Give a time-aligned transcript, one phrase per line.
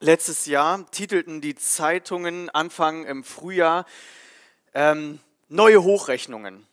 [0.00, 3.86] Letztes Jahr titelten die Zeitungen Anfang im Frühjahr
[4.74, 6.66] ähm, neue Hochrechnungen.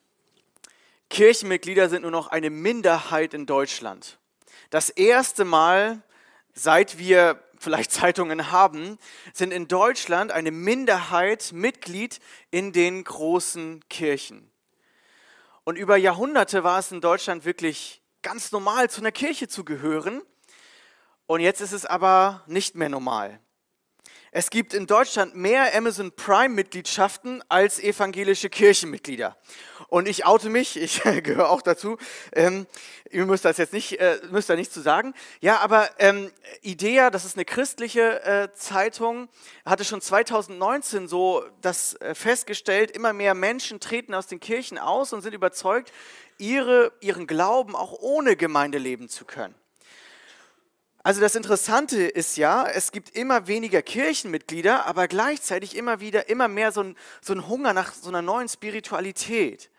[1.10, 4.18] Kirchenmitglieder sind nur noch eine Minderheit in Deutschland.
[4.72, 6.02] Das erste Mal,
[6.54, 9.00] seit wir vielleicht Zeitungen haben,
[9.32, 12.20] sind in Deutschland eine Minderheit Mitglied
[12.52, 14.52] in den großen Kirchen.
[15.64, 20.22] Und über Jahrhunderte war es in Deutschland wirklich ganz normal, zu einer Kirche zu gehören.
[21.26, 23.40] Und jetzt ist es aber nicht mehr normal.
[24.36, 29.38] Es gibt in Deutschland mehr Amazon Prime-Mitgliedschaften als evangelische Kirchenmitglieder.
[29.90, 31.98] Und ich oute mich, ich gehöre auch dazu.
[32.32, 32.66] Ähm,
[33.12, 35.14] ihr müsst das jetzt nicht, äh, müsst da nichts zu sagen.
[35.40, 36.32] Ja, aber ähm,
[36.64, 39.30] IDEA, das ist eine christliche äh, Zeitung,
[39.66, 45.14] hatte schon 2019 so das äh, festgestellt, immer mehr Menschen treten aus den Kirchen aus
[45.14, 45.94] und sind überzeugt,
[46.40, 49.54] ihre, ihren Glauben auch ohne Gemeinde leben zu können.
[51.06, 56.48] Also das Interessante ist ja, es gibt immer weniger Kirchenmitglieder, aber gleichzeitig immer wieder immer
[56.48, 59.70] mehr so ein, so ein Hunger nach so einer neuen Spiritualität.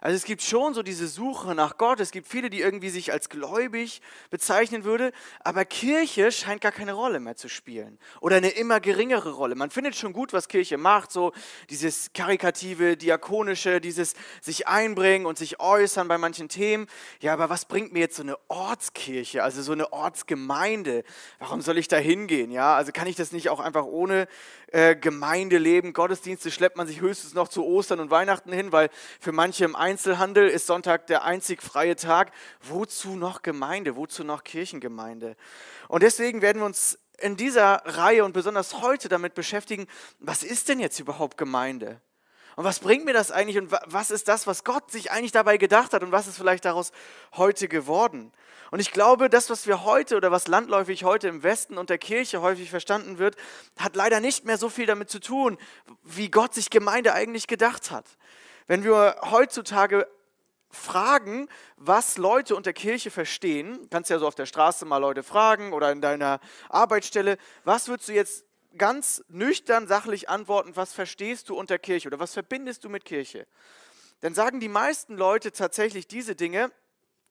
[0.00, 2.00] Also es gibt schon so diese Suche nach Gott.
[2.00, 6.92] Es gibt viele, die irgendwie sich als gläubig bezeichnen würde, aber Kirche scheint gar keine
[6.92, 9.54] Rolle mehr zu spielen oder eine immer geringere Rolle.
[9.54, 11.32] Man findet schon gut, was Kirche macht, so
[11.70, 16.86] dieses karikative, diakonische, dieses sich einbringen und sich äußern bei manchen Themen.
[17.20, 21.04] Ja, aber was bringt mir jetzt so eine Ortskirche, also so eine Ortsgemeinde?
[21.38, 22.50] Warum soll ich da hingehen?
[22.50, 24.28] Ja, also kann ich das nicht auch einfach ohne
[24.72, 29.32] äh, Gemeindeleben, Gottesdienste schleppt man sich höchstens noch zu Ostern und Weihnachten hin, weil für
[29.32, 32.32] manche im Einzelhandel ist Sonntag der einzig freie Tag.
[32.60, 33.96] Wozu noch Gemeinde?
[33.96, 35.36] Wozu noch Kirchengemeinde?
[35.88, 39.86] Und deswegen werden wir uns in dieser Reihe und besonders heute damit beschäftigen,
[40.18, 42.00] was ist denn jetzt überhaupt Gemeinde?
[42.56, 45.58] Und was bringt mir das eigentlich und was ist das, was Gott sich eigentlich dabei
[45.58, 46.92] gedacht hat und was ist vielleicht daraus
[47.36, 48.32] heute geworden?
[48.70, 51.98] Und ich glaube, das, was wir heute oder was landläufig heute im Westen und der
[51.98, 53.36] Kirche häufig verstanden wird,
[53.78, 55.58] hat leider nicht mehr so viel damit zu tun,
[56.02, 58.06] wie Gott sich Gemeinde eigentlich gedacht hat.
[58.66, 60.06] Wenn wir heutzutage
[60.70, 65.72] fragen, was Leute unter Kirche verstehen, kannst ja so auf der Straße mal Leute fragen
[65.72, 68.44] oder in deiner Arbeitsstelle, was würdest du jetzt
[68.76, 73.46] ganz nüchtern, sachlich antworten, was verstehst du unter Kirche oder was verbindest du mit Kirche?
[74.20, 76.70] Dann sagen die meisten Leute tatsächlich diese Dinge.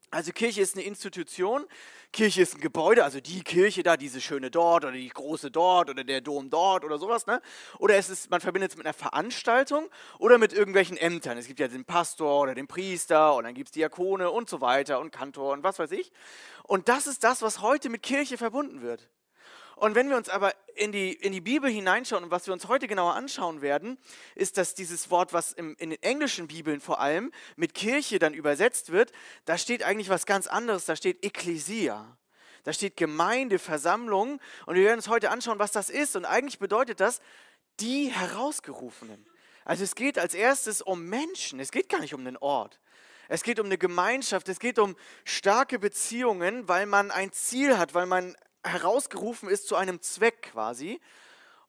[0.09, 1.65] Also Kirche ist eine Institution,
[2.13, 5.89] Kirche ist ein Gebäude, also die Kirche da, diese schöne dort oder die große dort
[5.89, 7.27] oder der Dom dort oder sowas.
[7.27, 7.41] Ne?
[7.77, 11.37] Oder es ist, man verbindet es mit einer Veranstaltung oder mit irgendwelchen Ämtern.
[11.37, 14.61] Es gibt ja den Pastor oder den Priester und dann gibt es Diakone und so
[14.61, 16.11] weiter und Kantor und was weiß ich.
[16.63, 19.09] Und das ist das, was heute mit Kirche verbunden wird.
[19.77, 22.67] Und wenn wir uns aber in die, in die Bibel hineinschauen und was wir uns
[22.67, 23.99] heute genauer anschauen werden,
[24.33, 28.33] ist, dass dieses Wort, was im, in den englischen Bibeln vor allem mit Kirche dann
[28.33, 29.11] übersetzt wird,
[29.45, 32.17] da steht eigentlich was ganz anderes, da steht Ekklesia.
[32.63, 36.15] Da steht Gemeinde, Versammlung und wir werden uns heute anschauen, was das ist.
[36.15, 37.21] Und eigentlich bedeutet das
[37.79, 39.27] die Herausgerufenen.
[39.63, 42.79] Also es geht als erstes um Menschen, es geht gar nicht um den Ort.
[43.29, 47.93] Es geht um eine Gemeinschaft, es geht um starke Beziehungen, weil man ein Ziel hat,
[47.93, 48.35] weil man
[48.67, 50.99] herausgerufen ist zu einem Zweck quasi.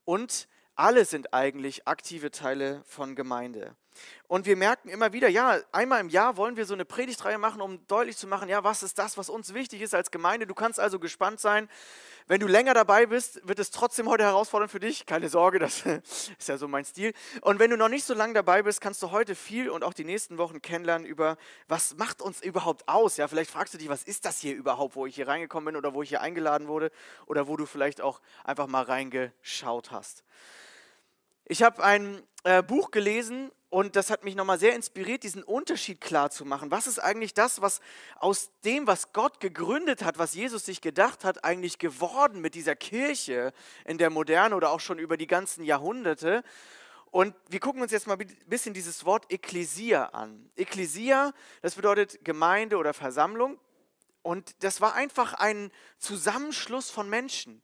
[0.04, 3.74] Und alle sind eigentlich aktive Teile von Gemeinde.
[4.28, 7.62] Und wir merken immer wieder, ja, einmal im Jahr wollen wir so eine Predigtreihe machen,
[7.62, 10.46] um deutlich zu machen, ja, was ist das, was uns wichtig ist als Gemeinde.
[10.46, 11.68] Du kannst also gespannt sein.
[12.26, 15.06] Wenn du länger dabei bist, wird es trotzdem heute herausfordernd für dich.
[15.06, 15.82] Keine Sorge, das
[16.38, 17.14] ist ja so mein Stil.
[17.40, 19.94] Und wenn du noch nicht so lange dabei bist, kannst du heute viel und auch
[19.94, 21.38] die nächsten Wochen kennenlernen über,
[21.68, 23.16] was macht uns überhaupt aus.
[23.16, 25.76] Ja, vielleicht fragst du dich, was ist das hier überhaupt, wo ich hier reingekommen bin
[25.76, 26.92] oder wo ich hier eingeladen wurde
[27.24, 30.22] oder wo du vielleicht auch einfach mal reingeschaut hast.
[31.46, 36.00] Ich habe ein äh, Buch gelesen und das hat mich nochmal sehr inspiriert, diesen Unterschied
[36.00, 36.70] klar zu machen.
[36.70, 37.80] Was ist eigentlich das, was
[38.16, 42.76] aus dem, was Gott gegründet hat, was Jesus sich gedacht hat, eigentlich geworden mit dieser
[42.76, 43.52] Kirche
[43.84, 46.44] in der Moderne oder auch schon über die ganzen Jahrhunderte?
[47.10, 50.50] Und wir gucken uns jetzt mal ein bisschen dieses Wort Ekklesia an.
[50.56, 53.58] Ekklesia, das bedeutet Gemeinde oder Versammlung.
[54.22, 57.62] Und das war einfach ein Zusammenschluss von Menschen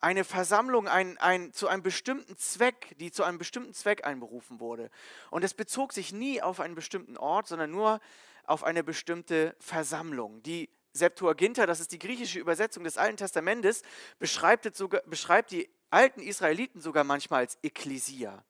[0.00, 4.90] eine Versammlung ein, ein, zu einem bestimmten Zweck, die zu einem bestimmten Zweck einberufen wurde.
[5.30, 8.00] Und es bezog sich nie auf einen bestimmten Ort, sondern nur
[8.44, 10.42] auf eine bestimmte Versammlung.
[10.42, 13.82] Die Septuaginta, das ist die griechische Übersetzung des Alten Testamentes,
[14.18, 18.44] beschreibt, sogar, beschreibt die alten Israeliten sogar manchmal als Ekklesia.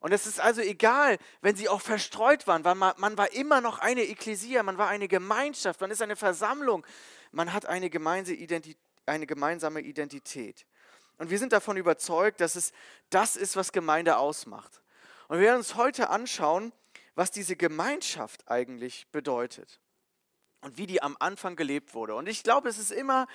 [0.00, 3.60] Und es ist also egal, wenn sie auch verstreut waren, weil man, man war immer
[3.60, 6.86] noch eine Ekklesia, man war eine Gemeinschaft, man ist eine Versammlung,
[7.32, 8.78] man hat eine gemeinsame Identität
[9.08, 10.66] eine gemeinsame Identität.
[11.18, 12.72] Und wir sind davon überzeugt, dass es
[13.10, 14.82] das ist, was Gemeinde ausmacht.
[15.28, 16.72] Und wir werden uns heute anschauen,
[17.14, 19.80] was diese Gemeinschaft eigentlich bedeutet
[20.60, 22.14] und wie die am Anfang gelebt wurde.
[22.14, 23.26] Und ich glaube, es ist immer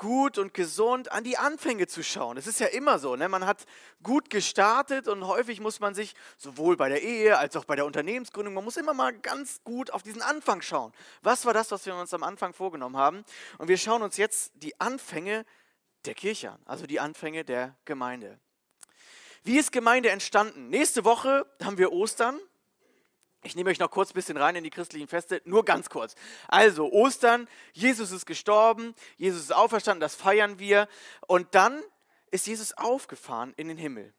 [0.00, 2.38] gut und gesund an die Anfänge zu schauen.
[2.38, 3.28] Es ist ja immer so, ne?
[3.28, 3.66] man hat
[4.02, 7.84] gut gestartet und häufig muss man sich sowohl bei der Ehe als auch bei der
[7.84, 10.94] Unternehmensgründung, man muss immer mal ganz gut auf diesen Anfang schauen.
[11.20, 13.26] Was war das, was wir uns am Anfang vorgenommen haben?
[13.58, 15.44] Und wir schauen uns jetzt die Anfänge
[16.06, 18.40] der Kirche an, also die Anfänge der Gemeinde.
[19.42, 20.70] Wie ist Gemeinde entstanden?
[20.70, 22.40] Nächste Woche haben wir Ostern.
[23.42, 26.14] Ich nehme euch noch kurz ein bisschen rein in die christlichen Feste, nur ganz kurz.
[26.48, 30.88] Also Ostern, Jesus ist gestorben, Jesus ist auferstanden, das feiern wir.
[31.26, 31.82] Und dann
[32.30, 34.12] ist Jesus aufgefahren in den Himmel.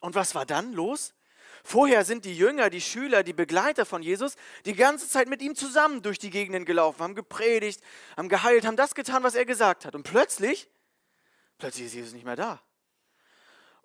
[0.00, 1.14] Und was war dann los?
[1.62, 5.54] Vorher sind die Jünger, die Schüler, die Begleiter von Jesus die ganze Zeit mit ihm
[5.54, 7.82] zusammen durch die Gegenden gelaufen, haben gepredigt,
[8.16, 9.94] haben geheilt, haben das getan, was er gesagt hat.
[9.94, 10.68] Und plötzlich,
[11.58, 12.62] plötzlich ist Jesus nicht mehr da.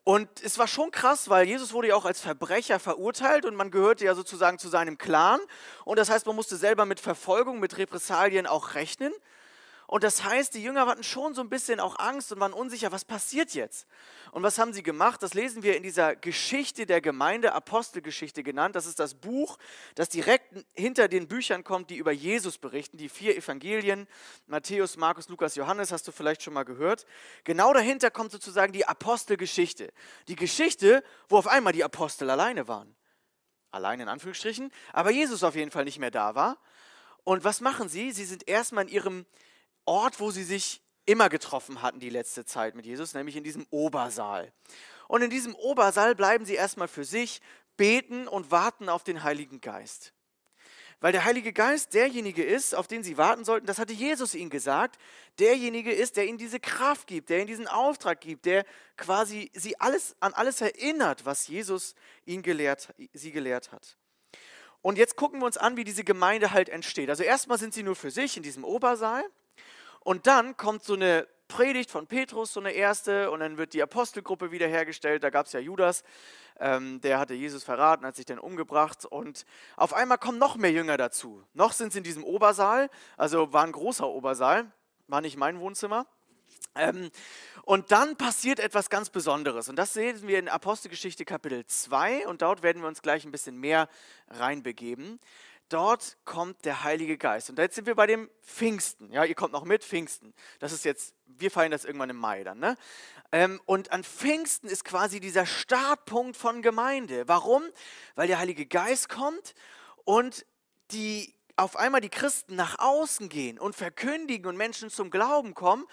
[0.05, 3.71] Und es war schon krass, weil Jesus wurde ja auch als Verbrecher verurteilt und man
[3.71, 5.39] gehörte ja sozusagen zu seinem Clan.
[5.83, 9.11] Und das heißt, man musste selber mit Verfolgung, mit Repressalien auch rechnen.
[9.87, 12.91] Und das heißt, die Jünger hatten schon so ein bisschen auch Angst und waren unsicher,
[12.91, 13.85] was passiert jetzt?
[14.31, 15.21] Und was haben sie gemacht?
[15.21, 18.75] Das lesen wir in dieser Geschichte der Gemeinde, Apostelgeschichte genannt.
[18.75, 19.57] Das ist das Buch,
[19.93, 22.97] das direkt hinter den Büchern kommt, die über Jesus berichten.
[22.97, 24.07] Die vier Evangelien,
[24.47, 27.05] Matthäus, Markus, Lukas, Johannes, hast du vielleicht schon mal gehört.
[27.43, 29.93] Genau dahinter kommt sozusagen die Apostelgeschichte.
[30.27, 32.95] Die Geschichte, wo auf einmal die Apostel alleine waren.
[33.69, 36.57] Allein in Anführungsstrichen, aber Jesus auf jeden Fall nicht mehr da war.
[37.23, 38.11] Und was machen sie?
[38.11, 39.25] Sie sind erstmal in ihrem
[39.85, 43.65] Ort, wo sie sich immer getroffen hatten die letzte Zeit mit Jesus, nämlich in diesem
[43.69, 44.51] Obersaal.
[45.07, 47.41] Und in diesem Obersaal bleiben sie erstmal für sich,
[47.77, 50.13] beten und warten auf den Heiligen Geist.
[51.01, 54.49] Weil der Heilige Geist derjenige ist, auf den sie warten sollten, das hatte Jesus ihnen
[54.49, 54.97] gesagt,
[55.39, 58.65] derjenige ist, der ihnen diese Kraft gibt, der ihnen diesen Auftrag gibt, der
[58.95, 61.95] quasi sie alles, an alles erinnert, was Jesus
[62.25, 63.97] ihnen gelehrt, sie gelehrt hat.
[64.81, 67.09] Und jetzt gucken wir uns an, wie diese Gemeinde halt entsteht.
[67.09, 69.25] Also erstmal sind sie nur für sich in diesem Obersaal
[70.05, 73.81] und dann kommt so eine Predigt von Petrus, so eine erste, und dann wird die
[73.81, 75.23] Apostelgruppe wiederhergestellt.
[75.23, 76.03] Da gab es ja Judas,
[76.59, 79.05] ähm, der hatte Jesus verraten, hat sich dann umgebracht.
[79.05, 81.43] Und auf einmal kommen noch mehr Jünger dazu.
[81.55, 84.71] Noch sind sie in diesem Obersaal, also war ein großer Obersaal,
[85.07, 86.05] war nicht mein Wohnzimmer.
[86.75, 87.09] Ähm,
[87.63, 89.69] und dann passiert etwas ganz Besonderes.
[89.69, 92.27] Und das sehen wir in Apostelgeschichte Kapitel 2.
[92.27, 93.89] Und dort werden wir uns gleich ein bisschen mehr
[94.29, 95.19] reinbegeben
[95.69, 97.49] dort kommt der Heilige Geist.
[97.49, 99.11] Und jetzt sind wir bei dem Pfingsten.
[99.11, 100.33] Ja, ihr kommt noch mit, Pfingsten.
[100.59, 102.59] Das ist jetzt, wir feiern das irgendwann im Mai dann.
[102.59, 102.75] Ne?
[103.31, 107.27] Ähm, und an Pfingsten ist quasi dieser Startpunkt von Gemeinde.
[107.27, 107.63] Warum?
[108.15, 109.53] Weil der Heilige Geist kommt
[110.03, 110.45] und
[110.91, 115.85] die auf einmal die Christen nach außen gehen und verkündigen und Menschen zum Glauben kommen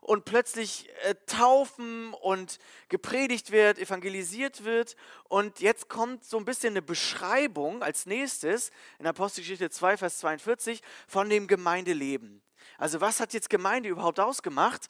[0.00, 2.58] und plötzlich äh, taufen und
[2.88, 4.96] gepredigt wird, evangelisiert wird.
[5.28, 10.82] Und jetzt kommt so ein bisschen eine Beschreibung als nächstes in Apostelgeschichte 2, Vers 42
[11.06, 12.42] von dem Gemeindeleben.
[12.78, 14.88] Also was hat jetzt Gemeinde überhaupt ausgemacht?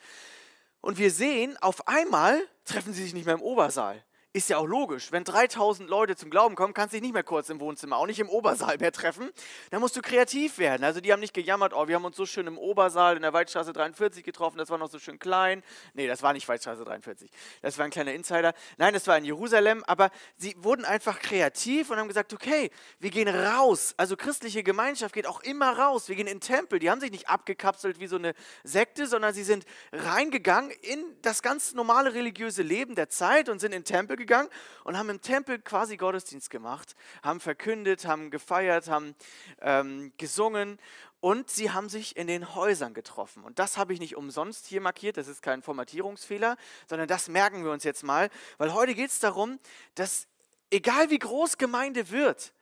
[0.81, 4.03] Und wir sehen, auf einmal treffen sie sich nicht mehr im Obersaal.
[4.33, 5.11] Ist ja auch logisch.
[5.11, 8.07] Wenn 3000 Leute zum Glauben kommen, kannst du dich nicht mehr kurz im Wohnzimmer, auch
[8.07, 9.29] nicht im Obersaal mehr treffen.
[9.71, 10.85] Dann musst du kreativ werden.
[10.85, 13.33] Also die haben nicht gejammert, oh, wir haben uns so schön im Obersaal in der
[13.33, 15.65] Waldstraße 43 getroffen, das war noch so schön klein.
[15.95, 17.29] Nee, das war nicht Waldstraße 43.
[17.61, 18.55] Das war ein kleiner Insider.
[18.79, 19.83] Nein, das war in Jerusalem.
[19.89, 23.95] Aber sie wurden einfach kreativ und haben gesagt, okay, wir gehen raus.
[23.97, 26.09] Also christliche Gemeinschaft geht auch immer raus.
[26.09, 26.79] Wir gehen in den Tempel.
[26.79, 31.43] Die haben sich nicht abgekapselt wie so eine Sekte, sondern sie sind reingegangen in das
[31.43, 34.49] ganz normale religiöse Leben der Zeit und sind in den Tempel gegangen
[34.85, 39.17] und haben im Tempel quasi Gottesdienst gemacht, haben verkündet, haben gefeiert, haben
[39.61, 40.79] ähm, gesungen
[41.21, 43.43] und sie haben sich in den Häusern getroffen.
[43.43, 47.65] Und das habe ich nicht umsonst hier markiert, das ist kein Formatierungsfehler, sondern das merken
[47.65, 49.59] wir uns jetzt mal, weil heute geht es darum,
[49.95, 50.29] dass
[50.71, 52.53] egal wie groß Gemeinde wird,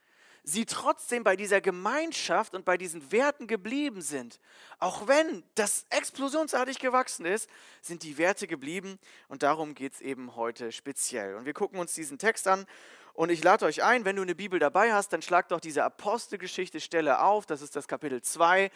[0.43, 4.39] sie trotzdem bei dieser Gemeinschaft und bei diesen Werten geblieben sind.
[4.79, 7.49] Auch wenn das explosionsartig gewachsen ist,
[7.81, 11.35] sind die Werte geblieben und darum geht es eben heute speziell.
[11.35, 12.65] Und wir gucken uns diesen Text an
[13.13, 15.83] und ich lade euch ein, wenn du eine Bibel dabei hast, dann schlag doch diese
[15.83, 17.45] Apostelgeschichte-Stelle auf.
[17.45, 18.71] Das ist das Kapitel 2,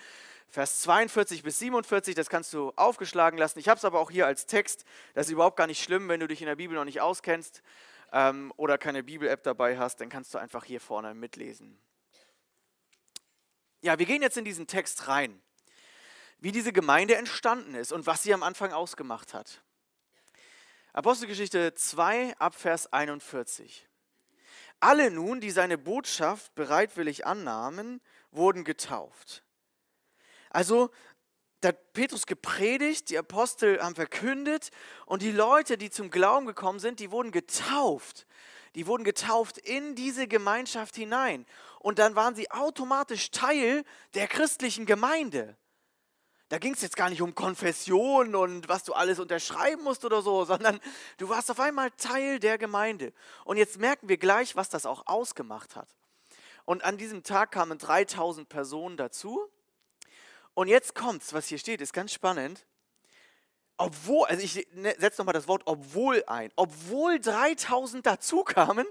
[0.49, 2.13] Vers 42 bis 47.
[2.13, 3.59] Das kannst du aufgeschlagen lassen.
[3.59, 4.83] Ich habe es aber auch hier als Text.
[5.13, 7.63] Das ist überhaupt gar nicht schlimm, wenn du dich in der Bibel noch nicht auskennst
[8.13, 11.77] ähm, oder keine Bibel-App dabei hast, dann kannst du einfach hier vorne mitlesen.
[13.81, 15.41] Ja, wir gehen jetzt in diesen Text rein,
[16.39, 19.61] wie diese Gemeinde entstanden ist und was sie am Anfang ausgemacht hat.
[20.93, 23.89] Apostelgeschichte 2 ab Vers 41.
[24.79, 27.99] Alle nun, die seine Botschaft bereitwillig annahmen,
[28.31, 29.43] wurden getauft.
[30.51, 30.91] Also
[31.63, 34.69] da hat Petrus gepredigt, die Apostel haben verkündet
[35.05, 38.27] und die Leute, die zum Glauben gekommen sind, die wurden getauft.
[38.75, 41.45] Die wurden getauft in diese Gemeinschaft hinein.
[41.79, 45.55] Und dann waren sie automatisch Teil der christlichen Gemeinde.
[46.49, 50.21] Da ging es jetzt gar nicht um Konfession und was du alles unterschreiben musst oder
[50.21, 50.79] so, sondern
[51.17, 53.13] du warst auf einmal Teil der Gemeinde.
[53.45, 55.87] Und jetzt merken wir gleich, was das auch ausgemacht hat.
[56.65, 59.49] Und an diesem Tag kamen 3000 Personen dazu.
[60.53, 62.65] Und jetzt kommt's, was hier steht, ist ganz spannend.
[63.77, 68.85] Obwohl, also ich ne, setze nochmal das Wort obwohl ein, obwohl 3000 dazu kamen,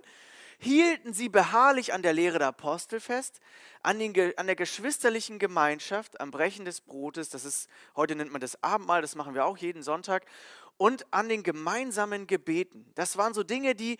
[0.58, 3.40] hielten sie beharrlich an der Lehre der Apostel fest,
[3.82, 8.40] an, den, an der geschwisterlichen Gemeinschaft, am Brechen des Brotes, das ist, heute nennt man
[8.40, 10.24] das Abendmahl, das machen wir auch jeden Sonntag,
[10.76, 12.90] und an den gemeinsamen Gebeten.
[12.94, 13.98] Das waren so Dinge, die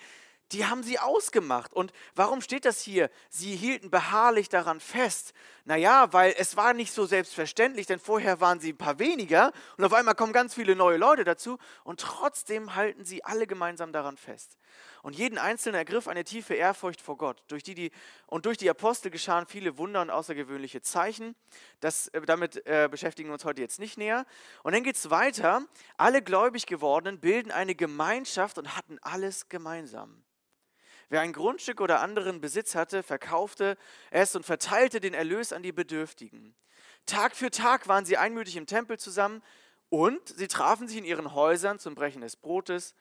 [0.53, 1.73] die haben sie ausgemacht.
[1.73, 3.11] Und warum steht das hier?
[3.29, 5.33] Sie hielten beharrlich daran fest.
[5.65, 9.85] Naja, weil es war nicht so selbstverständlich, denn vorher waren sie ein paar weniger und
[9.85, 14.17] auf einmal kommen ganz viele neue Leute dazu und trotzdem halten sie alle gemeinsam daran
[14.17, 14.57] fest.
[15.03, 17.43] Und jeden Einzelnen ergriff eine tiefe Ehrfurcht vor Gott.
[17.49, 17.91] Durch die, die,
[18.27, 21.35] und durch die Apostel geschahen viele Wunder und außergewöhnliche Zeichen.
[21.81, 24.27] Das, äh, damit äh, beschäftigen wir uns heute jetzt nicht näher.
[24.63, 25.63] Und dann geht es weiter.
[25.97, 30.23] Alle gläubig gewordenen bilden eine Gemeinschaft und hatten alles gemeinsam.
[31.13, 33.77] Wer ein Grundstück oder anderen Besitz hatte, verkaufte
[34.11, 36.55] es und verteilte den Erlös an die Bedürftigen.
[37.05, 39.43] Tag für Tag waren sie einmütig im Tempel zusammen
[39.91, 42.95] und sie trafen sich in ihren Häusern zum Brechen des Brotes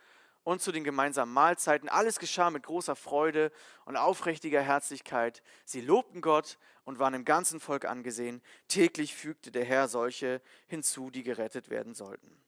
[0.43, 1.87] und zu den gemeinsamen Mahlzeiten.
[1.87, 3.49] Alles geschah mit großer Freude
[3.85, 5.41] und aufrichtiger Herzlichkeit.
[5.63, 8.41] Sie lobten Gott und waren im ganzen Volk angesehen.
[8.67, 12.43] Täglich fügte der Herr solche hinzu, die gerettet werden sollten.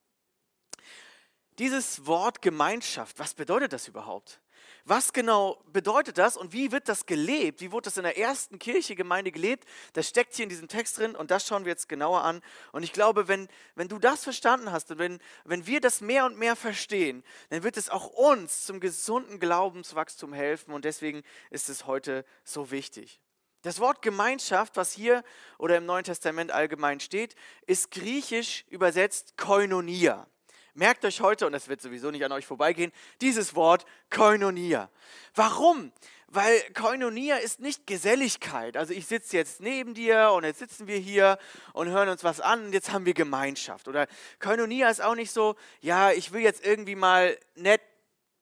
[1.57, 4.42] Dieses Wort Gemeinschaft, was bedeutet das überhaupt?
[4.85, 7.61] Was genau bedeutet das und wie wird das gelebt?
[7.61, 9.63] Wie wurde das in der ersten Kirchegemeinde gelebt?
[9.93, 12.41] Das steckt hier in diesem Text drin und das schauen wir jetzt genauer an.
[12.73, 16.25] Und ich glaube, wenn, wenn du das verstanden hast und wenn, wenn wir das mehr
[16.25, 21.69] und mehr verstehen, dann wird es auch uns zum gesunden Glaubenswachstum helfen und deswegen ist
[21.69, 23.21] es heute so wichtig.
[23.61, 25.23] Das Wort Gemeinschaft, was hier
[25.57, 27.35] oder im Neuen Testament allgemein steht,
[27.65, 30.27] ist griechisch übersetzt Koinonia.
[30.75, 34.89] Merkt euch heute, und das wird sowieso nicht an euch vorbeigehen, dieses Wort Koinonia.
[35.35, 35.91] Warum?
[36.27, 38.75] Weil Koinonia ist nicht Geselligkeit.
[38.75, 41.37] Also ich sitze jetzt neben dir und jetzt sitzen wir hier
[41.73, 43.87] und hören uns was an und jetzt haben wir Gemeinschaft.
[43.87, 44.07] Oder
[44.39, 47.81] Koinonia ist auch nicht so, ja, ich will jetzt irgendwie mal nett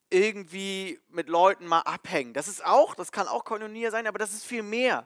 [0.09, 2.33] irgendwie mit Leuten mal abhängen.
[2.33, 5.05] Das ist auch, das kann auch Koinonia sein, aber das ist viel mehr.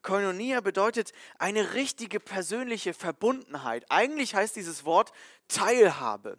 [0.00, 3.84] Koinonia bedeutet eine richtige persönliche Verbundenheit.
[3.90, 5.12] Eigentlich heißt dieses Wort
[5.48, 6.38] Teilhabe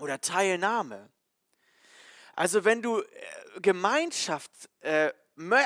[0.00, 1.10] oder Teilnahme.
[2.34, 3.04] Also wenn du äh,
[3.60, 5.10] Gemeinschaft äh,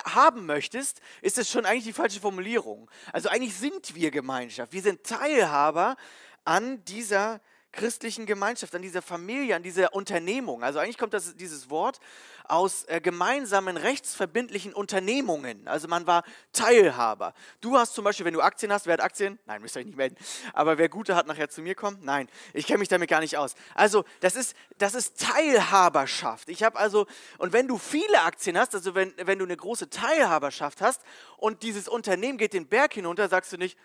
[0.05, 2.91] haben möchtest, ist das schon eigentlich die falsche Formulierung.
[3.13, 4.73] Also eigentlich sind wir Gemeinschaft.
[4.73, 5.97] Wir sind Teilhaber
[6.45, 7.41] an dieser
[7.73, 10.63] christlichen Gemeinschaft, an dieser Familie, an dieser Unternehmung.
[10.63, 12.01] Also eigentlich kommt das, dieses Wort
[12.45, 15.69] aus äh, gemeinsamen rechtsverbindlichen Unternehmungen.
[15.69, 17.35] Also man war Teilhaber.
[17.61, 19.39] Du hast zum Beispiel, wenn du Aktien hast, wer hat Aktien?
[19.45, 20.17] Nein, müsst ihr euch nicht melden.
[20.55, 21.99] Aber wer gute hat, nachher zu mir kommen?
[22.03, 23.55] Nein, ich kenne mich damit gar nicht aus.
[23.75, 26.49] Also das ist, das ist Teilhaberschaft.
[26.49, 27.07] Ich habe also,
[27.37, 31.03] und wenn du viele Aktien hast, also wenn, wenn du eine große Teilhaberschaft hast
[31.37, 33.79] und dieses Unternehmen geht den Berg hinunter, sagst du nicht,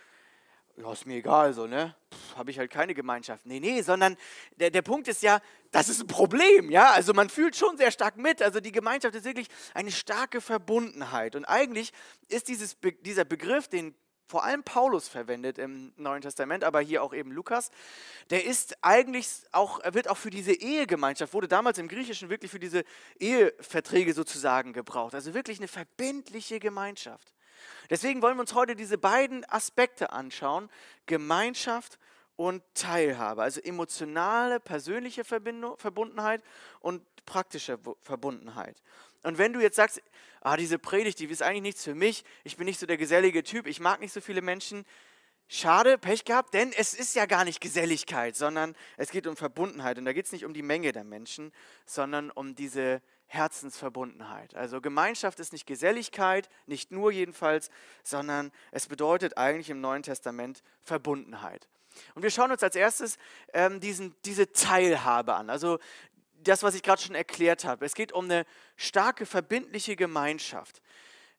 [0.78, 1.96] ja, ist mir egal, so, ne?
[2.36, 3.46] Habe ich halt keine Gemeinschaft.
[3.46, 4.18] Nee, nee, sondern
[4.58, 5.40] der, der Punkt ist ja,
[5.72, 6.92] das ist ein Problem, ja?
[6.92, 8.42] Also man fühlt schon sehr stark mit.
[8.42, 11.36] Also die Gemeinschaft ist wirklich eine starke Verbundenheit.
[11.36, 11.94] Und eigentlich
[12.28, 13.94] ist dieses, dieser Begriff, den
[14.28, 17.70] vor allem Paulus verwendet im Neuen Testament, aber hier auch eben Lukas,
[18.32, 22.50] der ist eigentlich auch, er wird auch für diese Ehegemeinschaft, wurde damals im Griechischen wirklich
[22.50, 22.84] für diese
[23.20, 25.14] Eheverträge sozusagen gebraucht.
[25.14, 27.32] Also wirklich eine verbindliche Gemeinschaft.
[27.90, 30.70] Deswegen wollen wir uns heute diese beiden Aspekte anschauen,
[31.06, 32.00] Gemeinschaft
[32.36, 36.42] und Teilhabe, also emotionale, persönliche Verbundenheit
[36.80, 38.82] und praktische Verbundenheit.
[39.24, 40.02] Und wenn du jetzt sagst,
[40.42, 43.44] ah, diese Predigt, die ist eigentlich nichts für mich, ich bin nicht so der gesellige
[43.44, 44.86] Typ, ich mag nicht so viele Menschen,
[45.48, 49.98] schade, Pech gehabt, denn es ist ja gar nicht Geselligkeit, sondern es geht um Verbundenheit.
[49.98, 51.54] Und da geht es nicht um die Menge der Menschen,
[51.86, 53.02] sondern um diese
[53.34, 54.56] Herzensverbundenheit.
[54.56, 57.72] Also Gemeinschaft ist nicht Geselligkeit, nicht nur jedenfalls,
[58.04, 61.68] sondern es bedeutet eigentlich im Neuen Testament Verbundenheit.
[62.14, 63.18] Und wir schauen uns als erstes
[63.54, 65.50] ähm, diesen, diese Teilhabe an.
[65.50, 65.80] Also
[66.44, 67.86] das, was ich gerade schon erklärt habe.
[67.86, 70.82] Es geht um eine starke, verbindliche Gemeinschaft.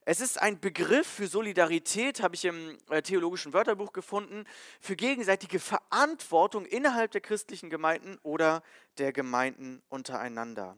[0.04, 4.44] Es ist ein Begriff für Solidarität, habe ich im äh, theologischen Wörterbuch gefunden,
[4.80, 8.62] für gegenseitige Verantwortung innerhalb der christlichen Gemeinden oder
[8.98, 10.76] der Gemeinden untereinander.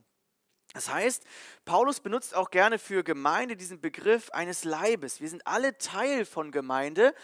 [0.77, 1.25] Das heißt,
[1.65, 5.23] Paulus benutzt auch gerne für Gemeinde diesen Begriff eines Leibes.
[5.23, 7.15] Wir sind alle Teil von Gemeinde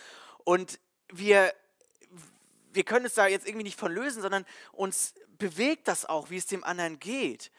[0.44, 0.80] und
[1.10, 1.52] wir,
[2.72, 6.38] wir können es da jetzt irgendwie nicht von lösen, sondern uns bewegt das auch, wie
[6.38, 7.50] es dem anderen geht.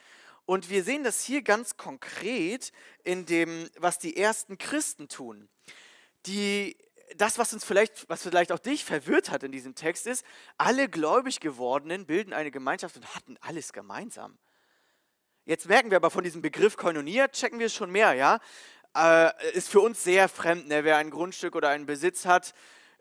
[0.47, 2.71] Und wir sehen das hier ganz konkret
[3.03, 5.47] in dem, was die ersten Christen tun.
[6.25, 6.75] Die,
[7.17, 10.25] das, was uns vielleicht, was vielleicht auch dich verwirrt hat in diesem Text, ist,
[10.57, 14.39] alle gläubig gewordenen bilden eine Gemeinschaft und hatten alles gemeinsam.
[15.45, 18.39] Jetzt merken wir aber von diesem Begriff Koinonia, checken wir es schon mehr, ja?
[18.95, 20.83] Äh, ist für uns sehr fremd, ne?
[20.83, 22.53] wer ein Grundstück oder einen Besitz hat,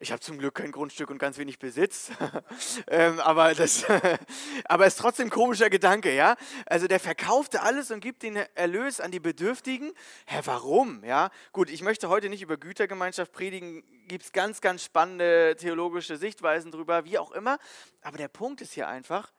[0.03, 2.11] ich habe zum Glück kein Grundstück und ganz wenig Besitz,
[2.89, 3.87] ähm, aber das,
[4.65, 6.35] aber ist trotzdem ein komischer Gedanke, ja.
[6.67, 9.93] Also der verkaufte alles und gibt den Erlös an die Bedürftigen.
[10.27, 11.05] Hä, warum?
[11.05, 11.71] Ja, gut.
[11.71, 13.85] Ich möchte heute nicht über Gütergemeinschaft predigen.
[14.09, 17.59] Gibt es ganz, ganz spannende theologische Sichtweisen drüber, wie auch immer.
[18.01, 19.33] Aber der Punkt ist hier einfach,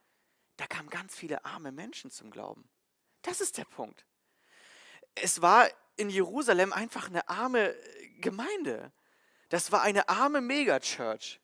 [0.56, 2.70] da kamen ganz viele arme Menschen zum Glauben.
[3.24, 4.06] Das ist der Punkt.
[5.16, 7.76] Es war in Jerusalem einfach eine arme
[8.20, 8.92] Gemeinde.
[9.50, 11.40] Das war eine arme Megachurch.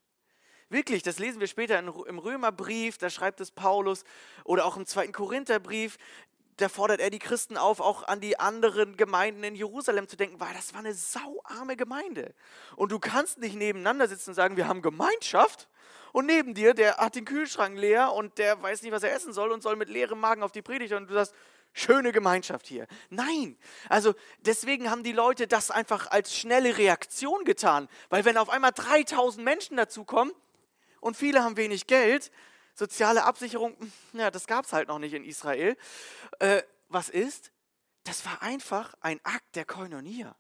[0.70, 4.04] Wirklich, das lesen wir später im Römerbrief, da schreibt es Paulus
[4.44, 5.98] oder auch im zweiten Korintherbrief.
[6.58, 10.40] Da fordert er die Christen auf, auch an die anderen Gemeinden in Jerusalem zu denken,
[10.40, 12.36] weil das war eine sauarme Gemeinde.
[12.76, 15.70] Und du kannst nicht nebeneinander sitzen und sagen, wir haben Gemeinschaft
[16.12, 19.34] und neben dir, der hat den Kühlschrank leer und der weiß nicht, was er essen
[19.34, 21.34] soll und soll mit leerem Magen auf die Predigt und du sagst,
[21.74, 22.88] schöne Gemeinschaft hier.
[23.10, 23.58] Nein,
[23.88, 28.72] also deswegen haben die Leute das einfach als schnelle Reaktion getan, weil wenn auf einmal
[28.72, 30.34] 3000 Menschen dazukommen
[31.00, 32.32] und viele haben wenig Geld,
[32.74, 33.76] soziale Absicherung,
[34.14, 35.78] ja, das gab es halt noch nicht in Israel.
[36.40, 37.52] Äh, was ist?
[38.04, 40.36] Das war einfach ein Akt der Koinonia.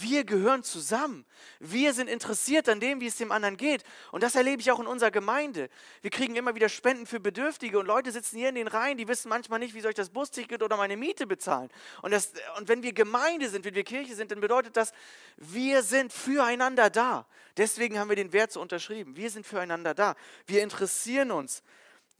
[0.00, 1.24] Wir gehören zusammen.
[1.60, 3.84] Wir sind interessiert an dem, wie es dem anderen geht.
[4.12, 5.68] Und das erlebe ich auch in unserer Gemeinde.
[6.02, 9.08] Wir kriegen immer wieder Spenden für Bedürftige und Leute sitzen hier in den Reihen, die
[9.08, 11.70] wissen manchmal nicht, wie soll ich das Busticket oder meine Miete bezahlen.
[12.02, 14.92] Und, das, und wenn wir Gemeinde sind, wenn wir Kirche sind, dann bedeutet das,
[15.36, 17.26] wir sind füreinander da.
[17.56, 19.16] Deswegen haben wir den Wert so unterschrieben.
[19.16, 20.14] Wir sind füreinander da.
[20.46, 21.62] Wir interessieren uns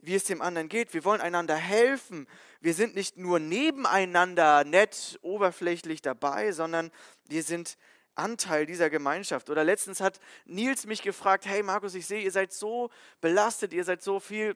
[0.01, 0.93] wie es dem anderen geht.
[0.93, 2.27] Wir wollen einander helfen.
[2.61, 6.91] Wir sind nicht nur nebeneinander nett, oberflächlich dabei, sondern
[7.27, 7.77] wir sind
[8.15, 9.49] Anteil dieser Gemeinschaft.
[9.49, 12.89] Oder letztens hat Nils mich gefragt, hey Markus, ich sehe, ihr seid so
[13.21, 14.55] belastet, ihr seid so viel,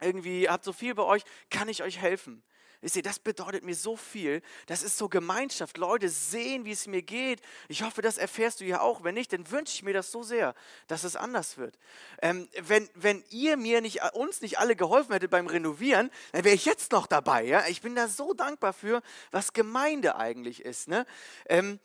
[0.00, 2.42] irgendwie habt so viel bei euch, kann ich euch helfen?
[2.82, 4.42] Wisst ihr, das bedeutet mir so viel.
[4.66, 5.78] Das ist so Gemeinschaft.
[5.78, 7.40] Leute sehen, wie es mir geht.
[7.68, 9.04] Ich hoffe, das erfährst du ja auch.
[9.04, 10.56] Wenn nicht, dann wünsche ich mir das so sehr,
[10.88, 11.78] dass es anders wird.
[12.20, 16.56] Ähm, wenn, wenn ihr mir nicht, uns nicht alle geholfen hättet beim Renovieren, dann wäre
[16.56, 17.44] ich jetzt noch dabei.
[17.44, 17.66] Ja?
[17.68, 20.88] Ich bin da so dankbar für, was Gemeinde eigentlich ist.
[20.88, 21.06] Ne?
[21.46, 21.78] Ähm,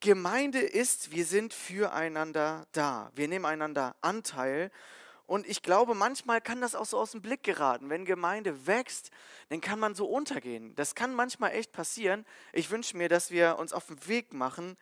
[0.00, 3.12] Gemeinde ist, wir sind füreinander da.
[3.14, 4.72] Wir nehmen einander Anteil
[5.26, 7.88] und ich glaube, manchmal kann das auch so aus dem Blick geraten.
[7.88, 9.10] Wenn Gemeinde wächst,
[9.48, 10.74] dann kann man so untergehen.
[10.74, 12.26] Das kann manchmal echt passieren.
[12.52, 14.76] Ich wünsche mir, dass wir uns auf den Weg machen,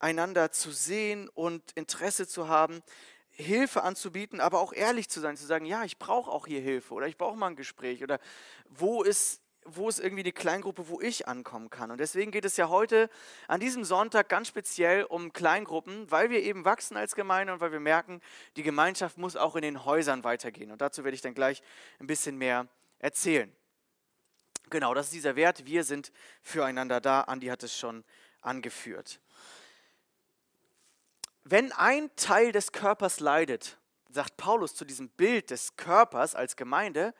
[0.00, 2.82] einander zu sehen und Interesse zu haben,
[3.30, 6.94] Hilfe anzubieten, aber auch ehrlich zu sein, zu sagen, ja, ich brauche auch hier Hilfe
[6.94, 8.20] oder ich brauche mal ein Gespräch oder
[8.68, 11.90] wo ist wo ist irgendwie die Kleingruppe, wo ich ankommen kann.
[11.90, 13.08] Und deswegen geht es ja heute
[13.48, 17.72] an diesem Sonntag ganz speziell um Kleingruppen, weil wir eben wachsen als Gemeinde und weil
[17.72, 18.20] wir merken,
[18.56, 20.70] die Gemeinschaft muss auch in den Häusern weitergehen.
[20.70, 21.62] Und dazu werde ich dann gleich
[21.98, 23.54] ein bisschen mehr erzählen.
[24.70, 25.66] Genau, das ist dieser Wert.
[25.66, 27.22] Wir sind füreinander da.
[27.22, 28.04] Andi hat es schon
[28.40, 29.20] angeführt.
[31.44, 33.78] Wenn ein Teil des Körpers leidet,
[34.10, 37.14] sagt Paulus zu diesem Bild des Körpers als Gemeinde,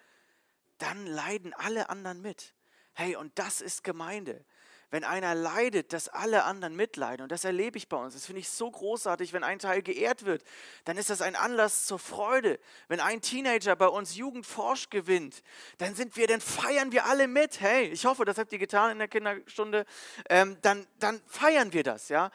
[0.78, 2.54] dann leiden alle anderen mit.
[2.94, 4.44] Hey, und das ist Gemeinde.
[4.90, 7.24] Wenn einer leidet, dass alle anderen mitleiden.
[7.24, 8.14] Und das erlebe ich bei uns.
[8.14, 10.44] Das finde ich so großartig, wenn ein Teil geehrt wird.
[10.84, 12.60] Dann ist das ein Anlass zur Freude.
[12.86, 15.42] Wenn ein Teenager bei uns Jugendforsch gewinnt,
[15.78, 17.60] dann sind wir, dann feiern wir alle mit.
[17.60, 19.84] Hey, ich hoffe, das habt ihr getan in der Kinderstunde.
[20.28, 22.30] Ähm, dann, dann feiern wir das, ja.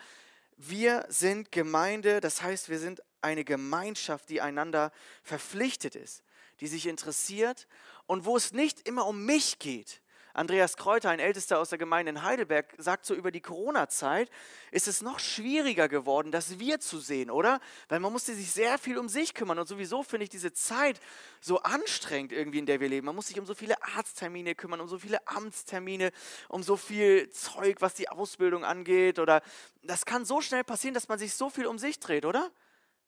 [0.58, 4.92] Wir sind Gemeinde, das heißt, wir sind eine Gemeinschaft, die einander
[5.24, 6.24] verpflichtet ist
[6.60, 7.68] die sich interessiert
[8.08, 10.02] und wo es nicht immer um mich geht.
[10.34, 14.30] Andreas Kräuter, ein Ältester aus der Gemeinde in Heidelberg, sagt so über die Corona-Zeit,
[14.72, 17.60] ist es noch schwieriger geworden, das Wir zu sehen, oder?
[17.90, 21.00] Weil man musste sich sehr viel um sich kümmern und sowieso finde ich diese Zeit
[21.42, 23.08] so anstrengend irgendwie, in der wir leben.
[23.08, 26.12] Man muss sich um so viele Arzttermine kümmern, um so viele Amtstermine,
[26.48, 29.42] um so viel Zeug, was die Ausbildung angeht oder
[29.82, 32.52] das kann so schnell passieren, dass man sich so viel um sich dreht, oder?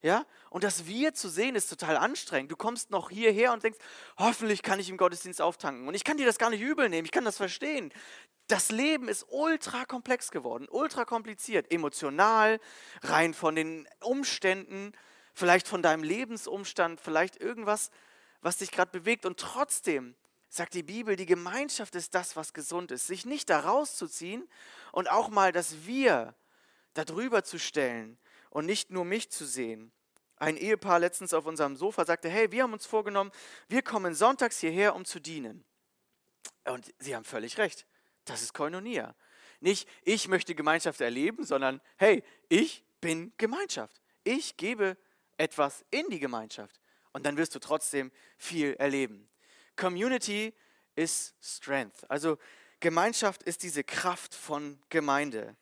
[0.02, 0.26] Ja?
[0.50, 2.52] Und das Wir zu sehen ist total anstrengend.
[2.52, 3.80] Du kommst noch hierher und denkst,
[4.18, 5.88] hoffentlich kann ich im Gottesdienst auftanken.
[5.88, 7.94] Und ich kann dir das gar nicht übel nehmen, ich kann das verstehen.
[8.48, 12.60] Das Leben ist ultra komplex geworden, ultra kompliziert, emotional,
[13.02, 14.92] rein von den Umständen,
[15.34, 17.92] vielleicht von deinem Lebensumstand, vielleicht irgendwas,
[18.42, 19.26] was dich gerade bewegt.
[19.26, 20.16] Und trotzdem
[20.50, 23.08] sagt die Bibel, die Gemeinschaft ist das, was gesund ist.
[23.08, 24.50] Sich nicht da rauszuziehen
[24.92, 26.36] und auch mal das Wir
[26.94, 28.18] darüber zu stellen
[28.52, 29.92] und nicht nur mich zu sehen.
[30.36, 33.32] Ein Ehepaar letztens auf unserem Sofa sagte, hey, wir haben uns vorgenommen,
[33.68, 35.64] wir kommen sonntags hierher, um zu dienen.
[36.66, 37.88] Und sie haben völlig recht.
[38.26, 39.16] Das ist Koinonia.
[39.60, 44.02] Nicht, ich möchte Gemeinschaft erleben, sondern, hey, ich bin Gemeinschaft.
[44.24, 44.98] Ich gebe
[45.38, 46.80] etwas in die Gemeinschaft
[47.14, 49.30] und dann wirst du trotzdem viel erleben.
[49.76, 50.54] Community
[50.96, 52.10] ist Strength.
[52.10, 52.38] Also
[52.80, 55.56] Gemeinschaft ist diese Kraft von Gemeinde.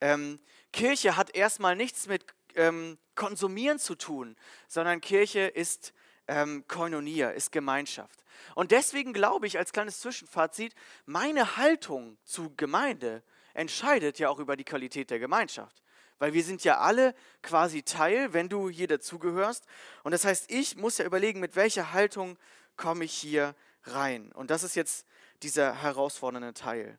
[0.00, 0.38] Ähm,
[0.72, 4.36] Kirche hat erstmal nichts mit ähm, Konsumieren zu tun,
[4.68, 5.92] sondern Kirche ist
[6.28, 8.24] ähm, Koinonia, ist Gemeinschaft.
[8.54, 10.74] Und deswegen glaube ich als kleines Zwischenfazit,
[11.06, 13.22] meine Haltung zu Gemeinde
[13.54, 15.82] entscheidet ja auch über die Qualität der Gemeinschaft.
[16.18, 19.66] Weil wir sind ja alle quasi Teil, wenn du hier dazugehörst.
[20.02, 22.38] Und das heißt, ich muss ja überlegen, mit welcher Haltung
[22.76, 23.54] komme ich hier
[23.84, 24.32] rein.
[24.32, 25.06] Und das ist jetzt
[25.42, 26.98] dieser herausfordernde Teil.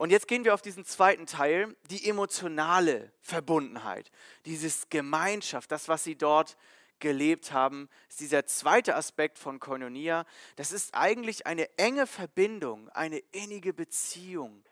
[0.00, 4.10] Und jetzt gehen wir auf diesen zweiten Teil, die emotionale Verbundenheit,
[4.46, 6.56] dieses Gemeinschaft, das, was sie dort
[7.00, 10.24] gelebt haben, ist dieser zweite Aspekt von Koinonia.
[10.56, 14.64] Das ist eigentlich eine enge Verbindung, eine innige Beziehung.